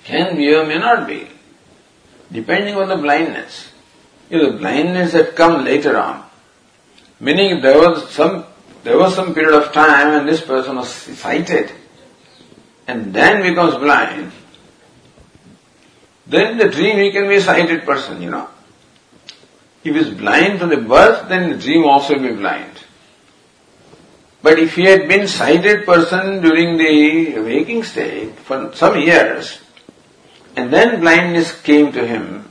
[0.04, 1.28] Can be or may not be,
[2.32, 3.67] depending on the blindness.
[4.30, 6.26] If the blindness had come later on,
[7.20, 8.46] meaning there was some
[8.84, 11.72] there was some period of time when this person was sighted
[12.88, 14.32] and then becomes blind,
[16.26, 18.48] then in the dream he can be a sighted person, you know.
[19.84, 22.84] If he is blind from the birth, then the dream also will be blind.
[24.42, 29.60] But if he had been sighted person during the waking state for some years,
[30.56, 32.47] and then blindness came to him,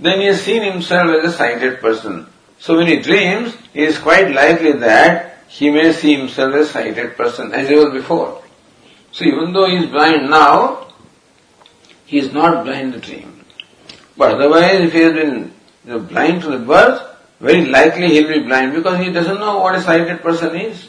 [0.00, 2.26] then he has seen himself as a sighted person.
[2.58, 6.72] So when he dreams, it is quite likely that he may see himself as a
[6.72, 8.42] sighted person as he was before.
[9.12, 10.88] So even though he is blind now,
[12.04, 13.44] he is not blind in the dream.
[14.16, 15.52] But otherwise, if he has been
[15.84, 17.02] you know, blind to the birth,
[17.40, 20.88] very likely he'll be blind because he doesn't know what a sighted person is.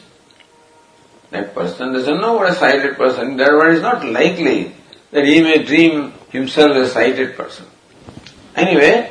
[1.30, 3.36] That person doesn't know what a sighted person is.
[3.36, 4.74] Therefore, it is not likely
[5.12, 7.66] that he may dream himself as a sighted person.
[8.60, 9.10] Anyway,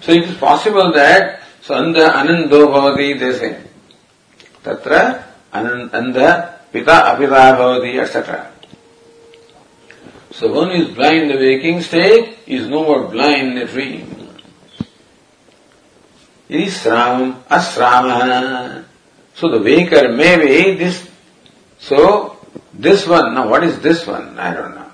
[0.00, 3.52] so it is possible that so anda anando bhavati they say.
[4.64, 8.50] Tatra anda pita apita bhavati etc.
[10.30, 14.04] So one is blind in the waking state is no more blind in the dream.
[16.48, 18.84] It is sram, asrama.
[19.34, 21.06] So the waker may be this.
[21.78, 22.38] So
[22.72, 24.38] this one, now what is this one?
[24.38, 24.90] I don't know.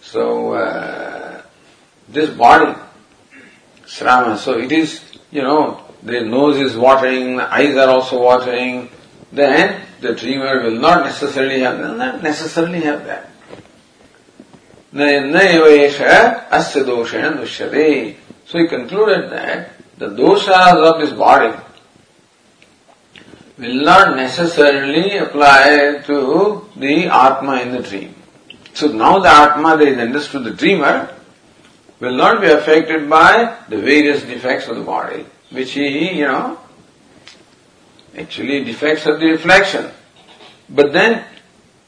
[0.00, 1.01] So uh,
[2.12, 2.74] this body,
[3.84, 4.36] srama.
[4.36, 5.00] So it is,
[5.30, 8.90] you know, the nose is watering, the eyes are also watering.
[9.32, 11.96] Then the dreamer will not necessarily have that.
[11.96, 13.30] Not necessarily have that.
[14.92, 15.06] So
[18.58, 21.56] he concluded that the doshas of this body
[23.56, 28.14] will not necessarily apply to the Atma in the dream.
[28.74, 31.08] So now the Atma that is understood, the dreamer,
[32.02, 36.58] will not be affected by the various defects of the body, which he, you know,
[38.18, 39.88] actually defects of the reflection.
[40.68, 41.24] But then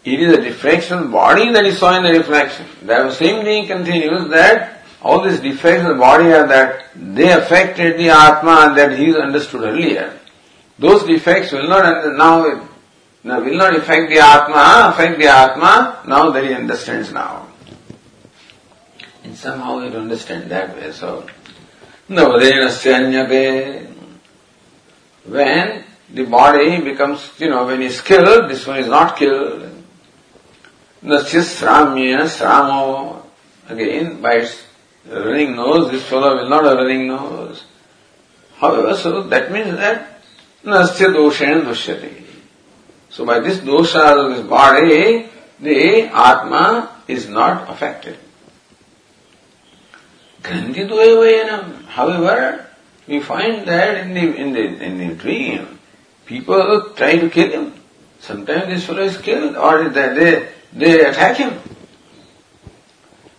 [0.04, 2.64] it is a reflection body that he saw in the reflection.
[2.82, 7.98] The same thing continues that all these defects of the body are that they affected
[7.98, 10.16] the Atma that he understood earlier.
[10.78, 12.68] Those defects will not now,
[13.24, 17.48] now will not affect the Atma, affect the Atma now that he understands now.
[19.24, 20.92] And somehow he understand that way.
[20.92, 21.26] So
[22.08, 23.90] Navadenasya
[25.24, 29.70] When the body becomes, you know, when he's killed, this one is not killed.
[31.02, 33.22] Nasya sramya sramo.
[33.68, 34.62] Again, by its
[35.06, 37.64] running nose, this fellow will not have running nose.
[38.56, 40.20] However, so that means that
[40.62, 42.24] nasya doshen dushyati.
[43.08, 48.18] So by this dosha of this body, the Atma is not affected.
[50.44, 50.86] Grandhi
[51.88, 52.66] However,
[53.08, 55.78] we find that in the, in the, in the dream,
[56.26, 57.74] people try to kill him.
[58.20, 61.58] Sometimes fellow is killed or they, they they attack him.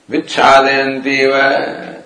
[0.10, 2.04] Vichadayantiva,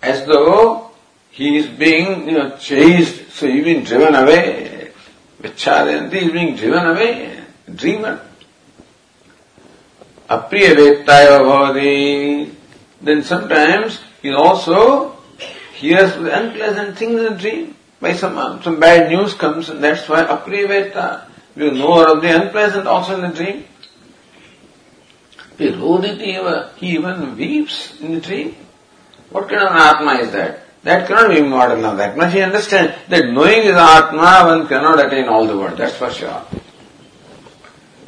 [0.00, 0.90] as though
[1.30, 4.90] he is being you know, chased, so he's being driven away.
[5.40, 7.40] Vichadayanti is being driven away,
[7.74, 8.20] dreamer.
[10.30, 12.61] Apriya bhavati.
[13.02, 15.16] Then sometimes he also
[15.74, 17.74] hears unpleasant things in the dream.
[18.00, 22.42] By some, uh, some bad news comes and that's why apriya You know of the
[22.42, 23.64] unpleasant also in the dream.
[25.58, 28.56] He even weeps in the dream.
[29.30, 30.66] What kind of Atma is that?
[30.82, 31.94] That cannot be immortal now.
[31.94, 32.94] That much he understands.
[33.08, 35.78] That knowing is Atma, one cannot attain all the world.
[35.78, 36.44] That's for sure.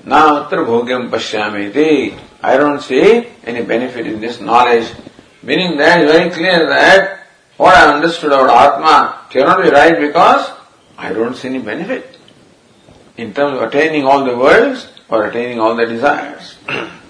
[0.07, 2.19] Now, atra bhogyam pashyamiti.
[2.43, 4.93] I don't see any benefit in this knowledge.
[5.43, 7.27] Meaning that it's very clear that
[7.57, 10.51] what I understood about Atma cannot be right because
[10.99, 12.19] I don't see any benefit
[13.17, 16.57] in terms of attaining all the worlds or attaining all the desires.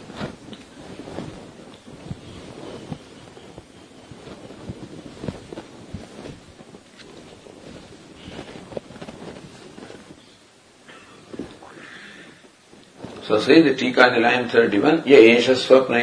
[13.29, 16.01] Says tika Nilayam thirty one ये एष स्वप्न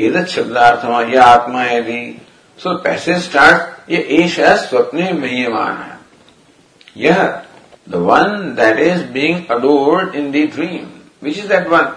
[0.00, 2.00] एदत शब्दार्थम यह आत्मा यदि
[2.60, 5.98] सो पैसे start ये एष स्वप्ने मह्यमान है
[6.96, 7.22] यह
[7.86, 10.86] the one that is being adored in the dream
[11.22, 11.92] which is that one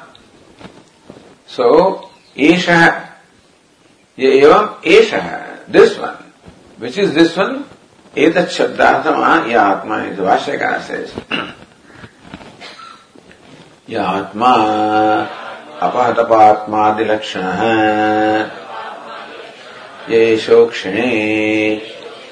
[1.49, 1.69] so
[2.35, 2.89] एष है
[4.17, 5.39] ये एवं एष है
[5.71, 6.17] this one
[6.81, 7.63] which is this one
[8.13, 11.05] एतत् शब्दार्थम यह आत्मा इति भाष्यकार से
[13.89, 14.51] यात्मा
[15.81, 17.45] अपहतपात्मादिलक्षण
[20.09, 21.07] ये शोक्षिणे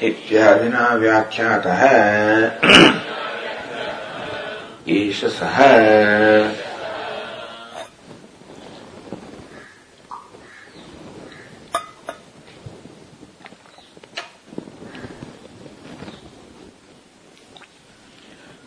[0.01, 1.83] इत्यादिना व्याख्यातः।
[4.87, 5.61] ईश सह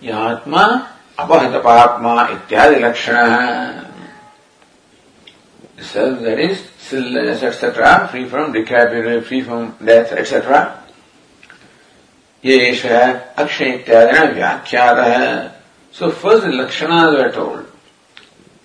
[0.02, 0.64] यात्मा
[1.18, 3.16] अपहत पात्मा इत्यादि लक्षण।
[7.46, 10.60] Etcetera free from डिकैपिर free from death etcetera
[12.44, 12.56] ये
[13.38, 15.26] अक्षय इत्यादि व्याख्यात है
[15.94, 16.90] सो फ़र्स्ट लक्षण
[17.34, 17.64] टोल्ड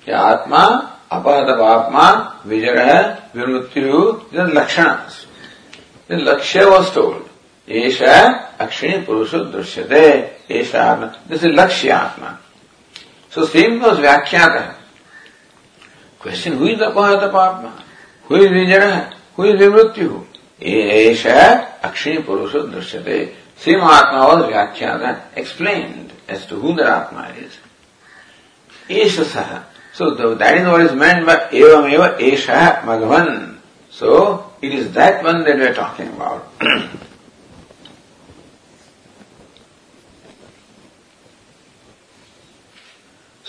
[0.05, 0.63] कि आत्मा
[1.11, 2.07] अपहत पात्मा
[2.45, 4.01] विजय विमृत्यु
[4.57, 4.95] लक्षण
[6.09, 7.32] लक्ष्य वॉज़ टोल्ड
[7.67, 8.15] ऐसा
[8.59, 10.01] अक्षिणी पुरुष दृश्यते
[10.51, 10.83] ऐसा
[11.29, 12.37] जैसे लक्ष्य आत्मा।
[13.33, 14.75] सो सेम गोज व्याख्यात। है
[16.21, 17.71] क्वेश्चन हुई तो कौन है तो तपात्मा
[18.29, 18.83] हुई विजर
[19.37, 20.21] हुई विमृत्यु?
[20.61, 21.39] ऐसा
[21.83, 23.17] अक्षिणी पुरुष दृश्यते।
[23.63, 29.57] Same atma was व्याख्यात explain as to who atma is S सह
[29.97, 32.49] so that is what is meant एवं एवं एष
[32.85, 33.27] मघवन
[33.93, 34.11] so
[34.63, 36.41] it is that one that we are talking about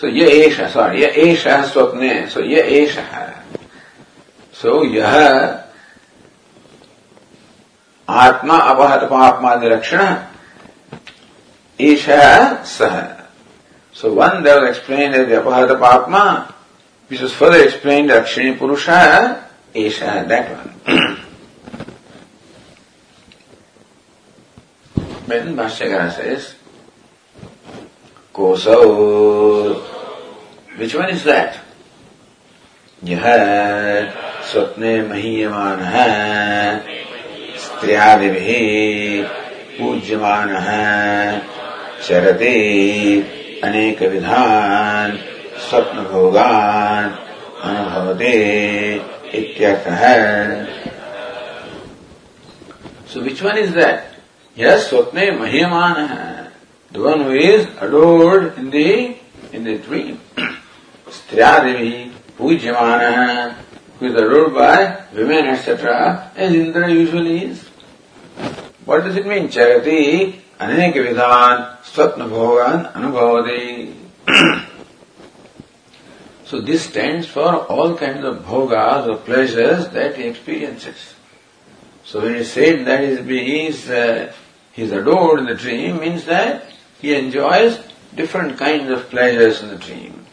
[0.05, 3.29] So ये एष सॉरी ये एष स्वप्ने सो ये एष है
[4.55, 5.15] सो यह
[8.09, 10.17] आत्मा अपहत पापमादि लक्षण
[11.81, 12.05] एष
[12.73, 13.01] सह
[13.97, 16.25] so one deva explain as अपहत पापमा
[17.11, 21.17] विच इज़ फर्दर एक्सप्लेन दक्षिणी पुरुष एष that one
[25.27, 26.55] Then Bhashyakara says,
[28.35, 29.81] Koso
[30.77, 31.61] Which one is that?
[33.05, 33.25] यह
[34.51, 36.11] स्वप्ने महीयमान है
[37.65, 38.49] स्त्रियादिभिः
[39.79, 40.69] पूज्यमानः
[42.07, 42.55] चरते
[43.65, 45.19] अनेक विधान
[45.69, 47.11] स्वप्न भोगान
[47.71, 48.35] अनुभवते
[49.41, 50.03] इत्यर्थः
[53.07, 54.07] So which one is that?
[54.57, 56.34] Yes, स्वप्ने महीयमान है.
[56.95, 59.17] the one who is adored in the
[59.53, 60.21] in the dream.
[61.07, 63.55] Striyadevi Pujyamana,
[63.99, 67.65] who is adored by women, etc., as Indra usually is.
[68.85, 69.49] What does it mean?
[69.49, 72.25] Charati अनेक विधान स्वप्न
[76.45, 81.15] So this stands for all kinds of bhogas or pleasures that he experiences.
[82.05, 84.33] So when he said that he is, uh,
[84.73, 86.71] he is adored in the dream, means that
[87.05, 87.79] he enjoys
[88.17, 90.25] different kinds of pleasures in the dream.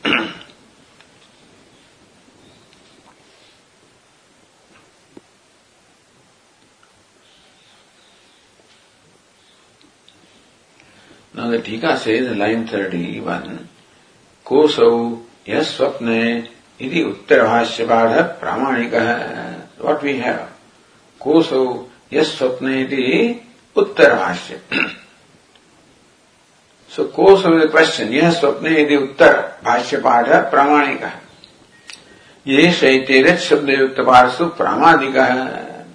[11.34, 13.68] now the Tika says in line 31,
[14.46, 16.10] Kosau यह स्वप्न
[16.82, 20.48] यदि उत्तर भाष्य पाठ प्रामाणिक है what we have
[21.20, 21.64] कोसो
[24.00, 24.62] bhashya
[26.92, 29.34] so course of the question यह स्वप्न यदि उत्तर
[29.64, 31.20] भाष्य पाठ है प्रामाणिक है
[32.46, 35.86] ये शैतेरज शब्द युक्त पाठ सु प्रामाणिक है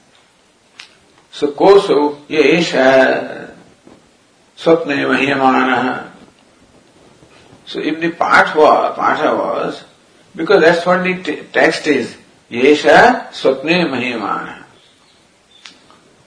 [1.34, 1.90] सो कोर्स
[2.30, 2.61] ये
[4.59, 5.94] स्वप्न महिमान है
[7.68, 9.82] सो इफ़ दाठ पाठ पाठ was
[10.34, 11.12] because that's what the
[11.55, 12.14] text is
[12.51, 14.61] ये स्वप्न महिमान है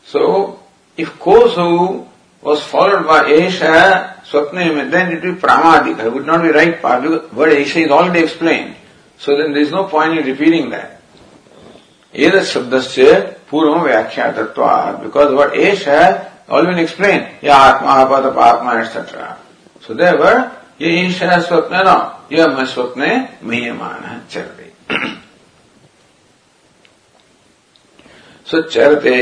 [0.07, 0.21] so
[0.97, 1.57] if course
[2.41, 6.81] was followed by Yesha Swapne, then it would be Pramadika, it would not be right
[6.81, 8.75] part, because word Yesha is already explained.
[9.17, 10.99] So then there is no point in repeating that.
[12.13, 13.13] Eda एतत् शब्दस्य
[13.51, 15.87] पूर्वं व्याख्यातत्वात् because what एष
[16.49, 19.37] already been explained या आत्मा पद पात्मा etc.
[19.85, 20.49] So there were
[20.81, 21.93] ये ईश्वर स्वप्न न
[22.31, 23.01] यह मैं स्वप्न
[23.43, 24.69] मह्यमान चल रही
[28.51, 29.17] सुच्चरते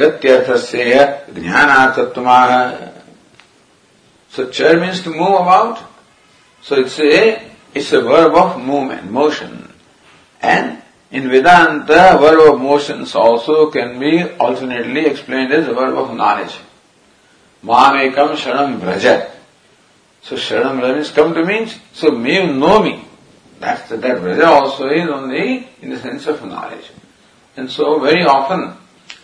[0.00, 0.84] गत्यर्थ से
[1.34, 2.28] ज्ञान तत्व
[4.32, 5.78] सुच्चर means to move about
[6.64, 7.22] so it's a
[7.76, 9.58] it's a verb of movement motion
[10.42, 10.70] and
[11.12, 11.90] in Vedanta
[12.22, 16.58] verb of motion also can be alternately explain is verb of knowledge
[17.64, 19.06] महामेकम शरण व्रज
[20.24, 22.98] सो शरण Vraj come to means so may know me
[23.60, 26.40] That's the, that brother also is only in the sense of.
[27.57, 28.75] And so very often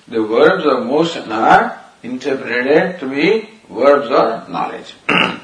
[0.07, 4.93] the verbs of motion are interpreted to be verbs of knowledge.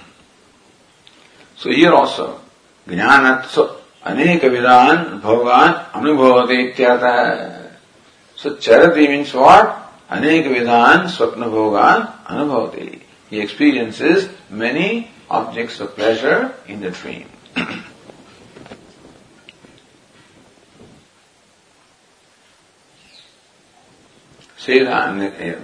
[1.56, 2.42] so here also,
[2.88, 3.46] ज्ञानत
[4.08, 7.68] अनेक विधान भगवान अनुभवते इत्यादि
[8.38, 9.84] So charati means what?
[10.12, 13.00] अनेक विधान स्वप्न भोगान अनुभवते.
[13.30, 17.26] He experiences many objects of pleasure in the dream.
[24.63, 25.19] Shriram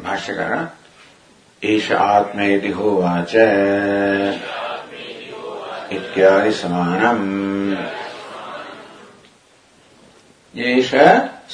[0.04, 0.52] भाष्यकर
[1.62, 3.34] ईश आत्मेति होवाच
[5.92, 7.20] इत्यादि समानम
[10.54, 10.90] ईश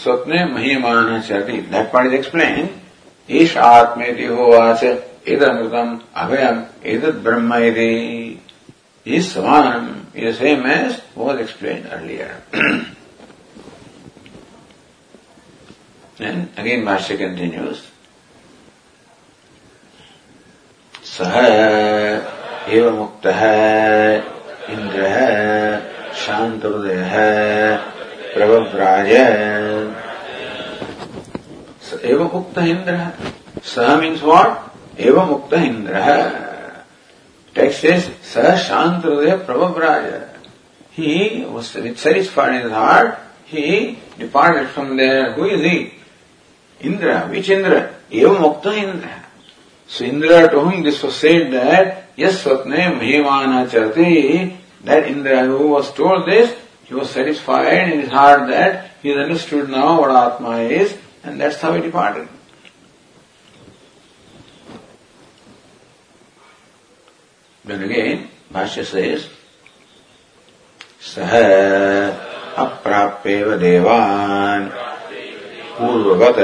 [0.03, 2.69] स्वप्न महिमान चरति दैट पॉइंट इज़ एक्सप्लेन
[3.29, 6.65] ईश आत्मेति होवाच इदमृतम अभयम
[6.95, 7.91] इदत ब्रह्म इति
[9.07, 12.94] इज़ समानम ये same as was explain earlier
[16.25, 17.81] Then again Master continues.
[21.14, 21.35] सह
[22.75, 23.27] एव मुक्त
[24.75, 25.09] इंद्र
[26.20, 27.03] शांतोदय
[28.35, 29.11] प्रभव्राज
[32.12, 32.97] एव मुक्त इंद्र
[33.75, 36.03] सह मीन्स वॉट एव मुक्त इंद्र
[37.57, 40.12] टेक्स्ट इज़ सह शांत हृदय प्रभव्राज
[40.99, 41.12] he
[41.51, 43.14] with satisfied in heart
[43.53, 43.66] he
[44.18, 45.79] departed from there who is he
[46.81, 47.29] Indra.
[47.29, 47.95] Which Indra?
[48.11, 49.27] Eva Mukta Indra.
[49.87, 55.68] So Indra to whom this was said that, yes, Swapne Mahimana Charti, that Indra who
[55.68, 56.55] was told this,
[56.85, 61.41] he was satisfied in his heart that he has understood now what Atma is, and
[61.41, 62.29] that's how he departed.
[67.64, 69.29] Then again, Bhashya says,
[71.01, 71.33] सह
[72.59, 74.84] अप्राप्येव देवान्
[75.79, 76.39] पूर्ववत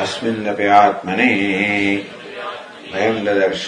[0.00, 1.28] अस्मिन्नपि आत्मने
[2.92, 3.66] भयम् ददर्श।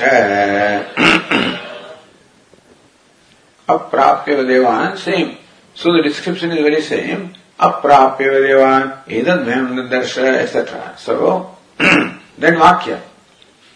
[3.69, 5.31] अप्राप्य देवान् same.
[5.77, 7.29] So the description is very same
[7.69, 11.15] अप्राप्य देवान् एतद्भयम् ददर्श etcetera so
[11.83, 13.01] that vakya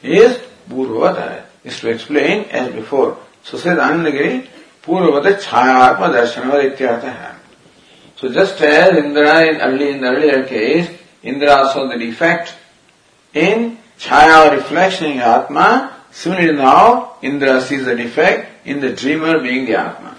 [0.05, 0.35] is
[0.73, 3.19] पूर्ववत्। Is to explain as before.
[3.43, 4.47] So says Anandagiri,
[4.83, 7.40] Purvata Chayatma Darshanavad Ityatah.
[8.21, 10.91] So just as Indra in early in the earlier case,
[11.23, 12.55] Indra saw the defect
[13.33, 19.65] in Chaya reflection in Atma, similarly now Indra sees the defect in the dreamer being
[19.65, 20.17] the Atma.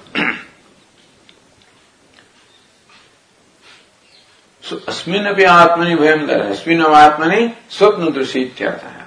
[4.62, 9.02] so अस्मिन् अपि आत्मनि भयं अस्मिन् आत्मनि स्वप्न दृश्य इत्यर्थः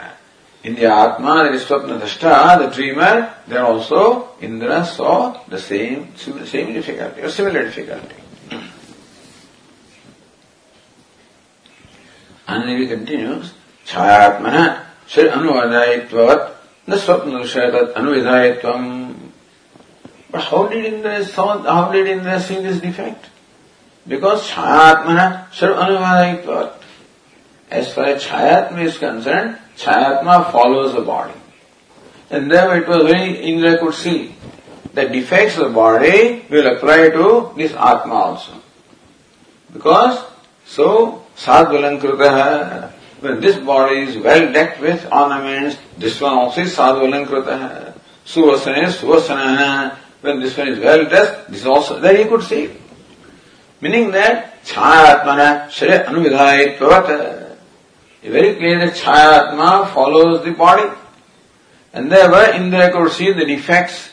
[0.64, 6.16] in the Atma, that is Swapna Drashta, the dreamer, there also Indra saw the same,
[6.16, 8.23] same difficulty or similar difficulty.
[12.54, 13.52] And then he continues,
[13.84, 16.54] Chayatmana, Shri Anuvadayitvat,
[16.86, 19.16] the Swapna Drashta Anuvidayitvam.
[20.30, 23.26] But how did Indra saw, how did Indra see this defect?
[24.06, 26.74] Because Chayatmana, Shri Anuvadayitvat.
[27.72, 31.34] As far as Chayatma is concerned, Chayatma follows the body.
[32.30, 34.36] And therefore it was very, Indra could see
[34.92, 38.52] the defects of the body will apply to this Atma also.
[39.72, 40.24] Because,
[40.64, 47.94] so, Sadvalankrita when this body is well decked with ornaments, this one also is Sadvalankrita
[48.26, 52.70] Suvasana is Suvasana when this one is well dressed, this also, there he could see.
[53.80, 57.44] Meaning that, Chayatmana Shri Anuvidhayitvat
[58.30, 60.90] very clear that Chayatma follows the body.
[61.92, 64.10] And therefore Indra could see the defects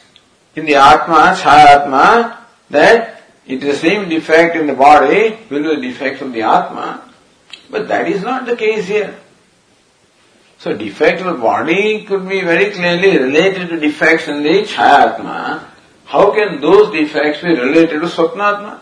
[0.56, 2.38] in the Atma, Chayatma,
[2.70, 6.42] that it is the same defect in the body will be the defect of the
[6.42, 7.11] Atma.
[7.72, 9.18] But that is not the case here.
[10.60, 15.64] So defect of body could be very clearly related to defects in the Chayatma.
[16.06, 18.80] How can those defects be related to Swapnatma?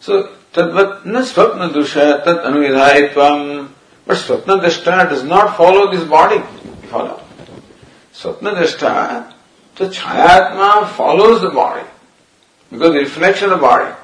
[0.00, 3.70] So, tadvat na swapna dusha tat anuvidhayitvam.
[4.04, 6.36] But swapna drashta does not follow this body.
[6.36, 7.22] You follow?
[8.12, 9.32] Swapna drashta,
[9.76, 11.86] the Chayatma follows the body.
[12.70, 13.94] Because the reflection of the body.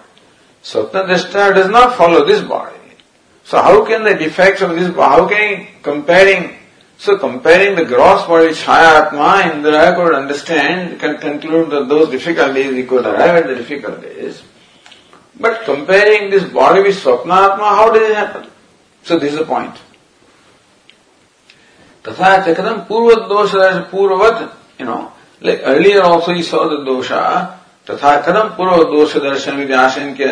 [0.62, 2.79] Swapna drashta does not follow this body.
[3.49, 6.55] So how can the defects of this how can comparing
[6.97, 12.83] so comparing the gross body Chayatma, Indra could understand, can conclude that those difficulties, he
[12.83, 14.41] could arrive at the difficulties.
[15.37, 18.49] But comparing this body with Swapnatma, how does it happen?
[19.03, 19.75] So this is the point.
[22.07, 23.51] तथा च कथम पूर्व दोष
[23.91, 24.41] पूर्ववत
[24.81, 24.97] you know
[25.43, 27.21] like earlier also he saw the dosha
[27.89, 30.27] तथा कथम पूर्व दोष दर्शन with आशंक्य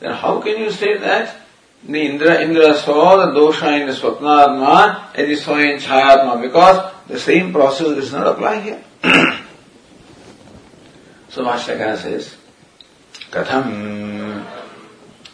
[0.00, 1.36] then how can you say that
[1.85, 6.93] the Indra, Indra saw the dosha in the Swapnatma as he saw in Chayatma because
[7.07, 8.83] the same process does not apply here.
[11.29, 12.35] so Bhashyakara says,
[13.31, 14.45] Katham.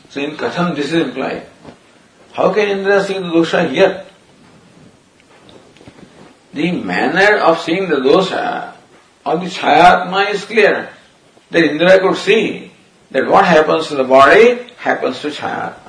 [0.10, 1.48] So in Katham this is implied.
[2.34, 4.06] How can Indra see the dosha here?
[6.54, 8.74] the manner of seeing the dosha
[9.26, 10.89] of the Chayatma is clear.
[11.50, 12.72] That Indra could see
[13.12, 15.83] that what happens to the body happens to Chayatma.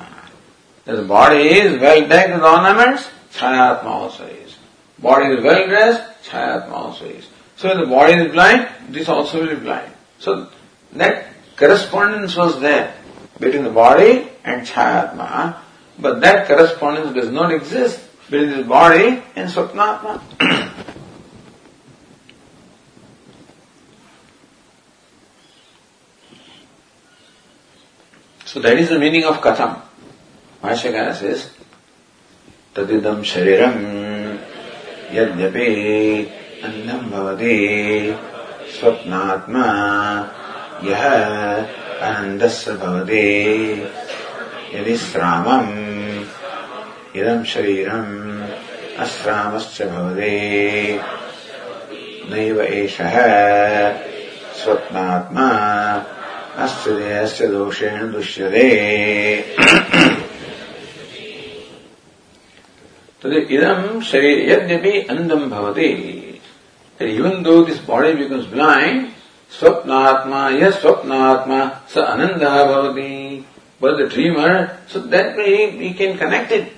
[0.85, 4.55] The body is well decked with ornaments, Chayatma also is.
[4.99, 7.27] Body is well dressed, Chayatma also is.
[7.57, 9.91] So if the body is blind, this also will be blind.
[10.19, 10.47] So
[10.93, 11.25] that
[11.57, 12.93] correspondence was there
[13.39, 15.57] between the body and Chayatma,
[15.97, 20.21] but that correspondence does not exist between this body and Swapnatma.
[28.45, 29.81] so that is the meaning of Katham.
[30.65, 31.33] भाष्यकार से
[32.75, 33.73] तदिदम शरीरम
[35.17, 35.67] यद्यपि
[36.63, 37.57] अन्नम भवति,
[38.79, 39.65] स्वप्नात्मा
[40.83, 41.05] यह
[42.01, 43.43] आनंदस्य भवति।
[44.73, 45.67] यदि श्रामम
[47.15, 48.05] इदम शरीरम
[49.03, 50.99] अश्रामस्य भवति।
[52.29, 53.15] नैव एषः
[54.63, 55.51] स्वप्नात्मा
[57.47, 58.65] दोषेण दुश्यते
[63.25, 66.39] So idam shari yadyapi andam bhavati.
[66.99, 69.13] That even though this body becomes blind,
[69.49, 73.43] swapnatma, yes swapnatma, sa ananda bhavati.
[73.79, 76.71] But the dreamer, so that way we can connect it.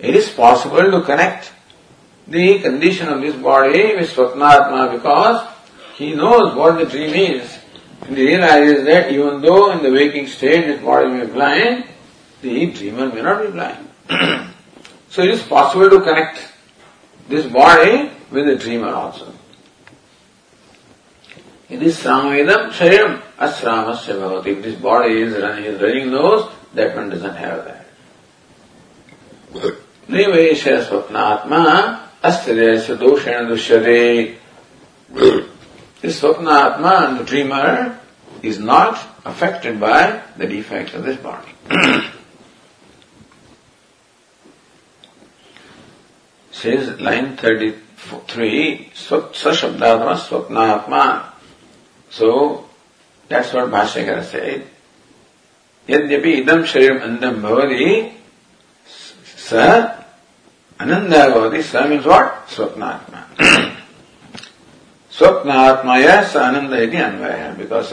[0.00, 1.50] It is possible to connect
[2.28, 5.48] the condition of this body with swapnatma because
[5.96, 7.58] he knows what the dream is.
[8.02, 11.86] And he realizes that even though in the waking state his body may be blind,
[12.42, 14.50] the dreamer may not be blind.
[15.13, 16.47] so it is possible to connect
[17.27, 19.33] this body with the dreamer also.
[21.69, 24.57] It is Sramadam Shariram Asramasya Bhavati.
[24.57, 27.85] If this body is running, is running nose, that one doesn't have that.
[30.09, 31.63] निवेश स्वप्नात्मा
[32.25, 34.35] अस्थिर से दोषेण दुष्यते
[36.01, 37.99] This Swapnatma, the dreamer,
[38.41, 41.51] is not affected by the defects of this body.
[46.64, 51.04] says, line 33, Swatsa Shabdatma Swapnatma.
[52.10, 52.66] So,
[53.30, 54.70] that's what Bhashyakara said.
[55.88, 57.86] यद्यपि इदं शरीरम् अन्धं भवति
[59.38, 59.52] स
[60.80, 63.20] अनन्दः भवति स मीन्स् वाट् स्वप्नात्मा
[65.12, 67.92] स्वप्नात्मया स आनन्द इति अन्वयः बिकास्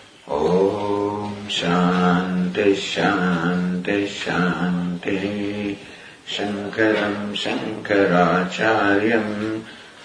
[0.31, 5.25] ॐ शान्तिः शान्तिः शान्तिः।
[6.33, 9.33] शङ्करम् शङ्कराचार्यम्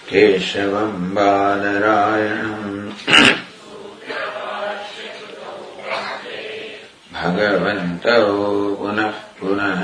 [0.09, 2.73] केशवम् बादरायणम्
[7.15, 8.25] भगवन्तौ
[8.79, 9.83] पुनः पुनः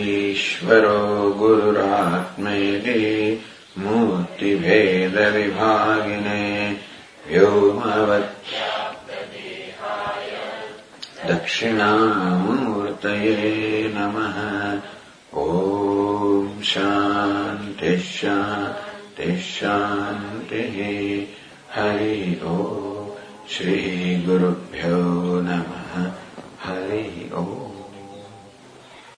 [0.00, 1.00] ईश्वरो
[1.38, 3.00] गुरुरात्मेति
[3.78, 4.76] मूर्तिभेदविभागिने
[7.30, 8.79] व्योमवत्
[11.30, 13.26] दक्षिणामूर्तये
[13.94, 14.38] नमः।
[15.40, 18.08] ॐ शान्तिः
[19.50, 20.76] शान्तिः
[21.74, 22.56] हरि ॐ
[23.52, 25.00] श्रीगुरुभ्यो
[25.48, 25.92] नमः।
[26.64, 27.69] हरि ॐ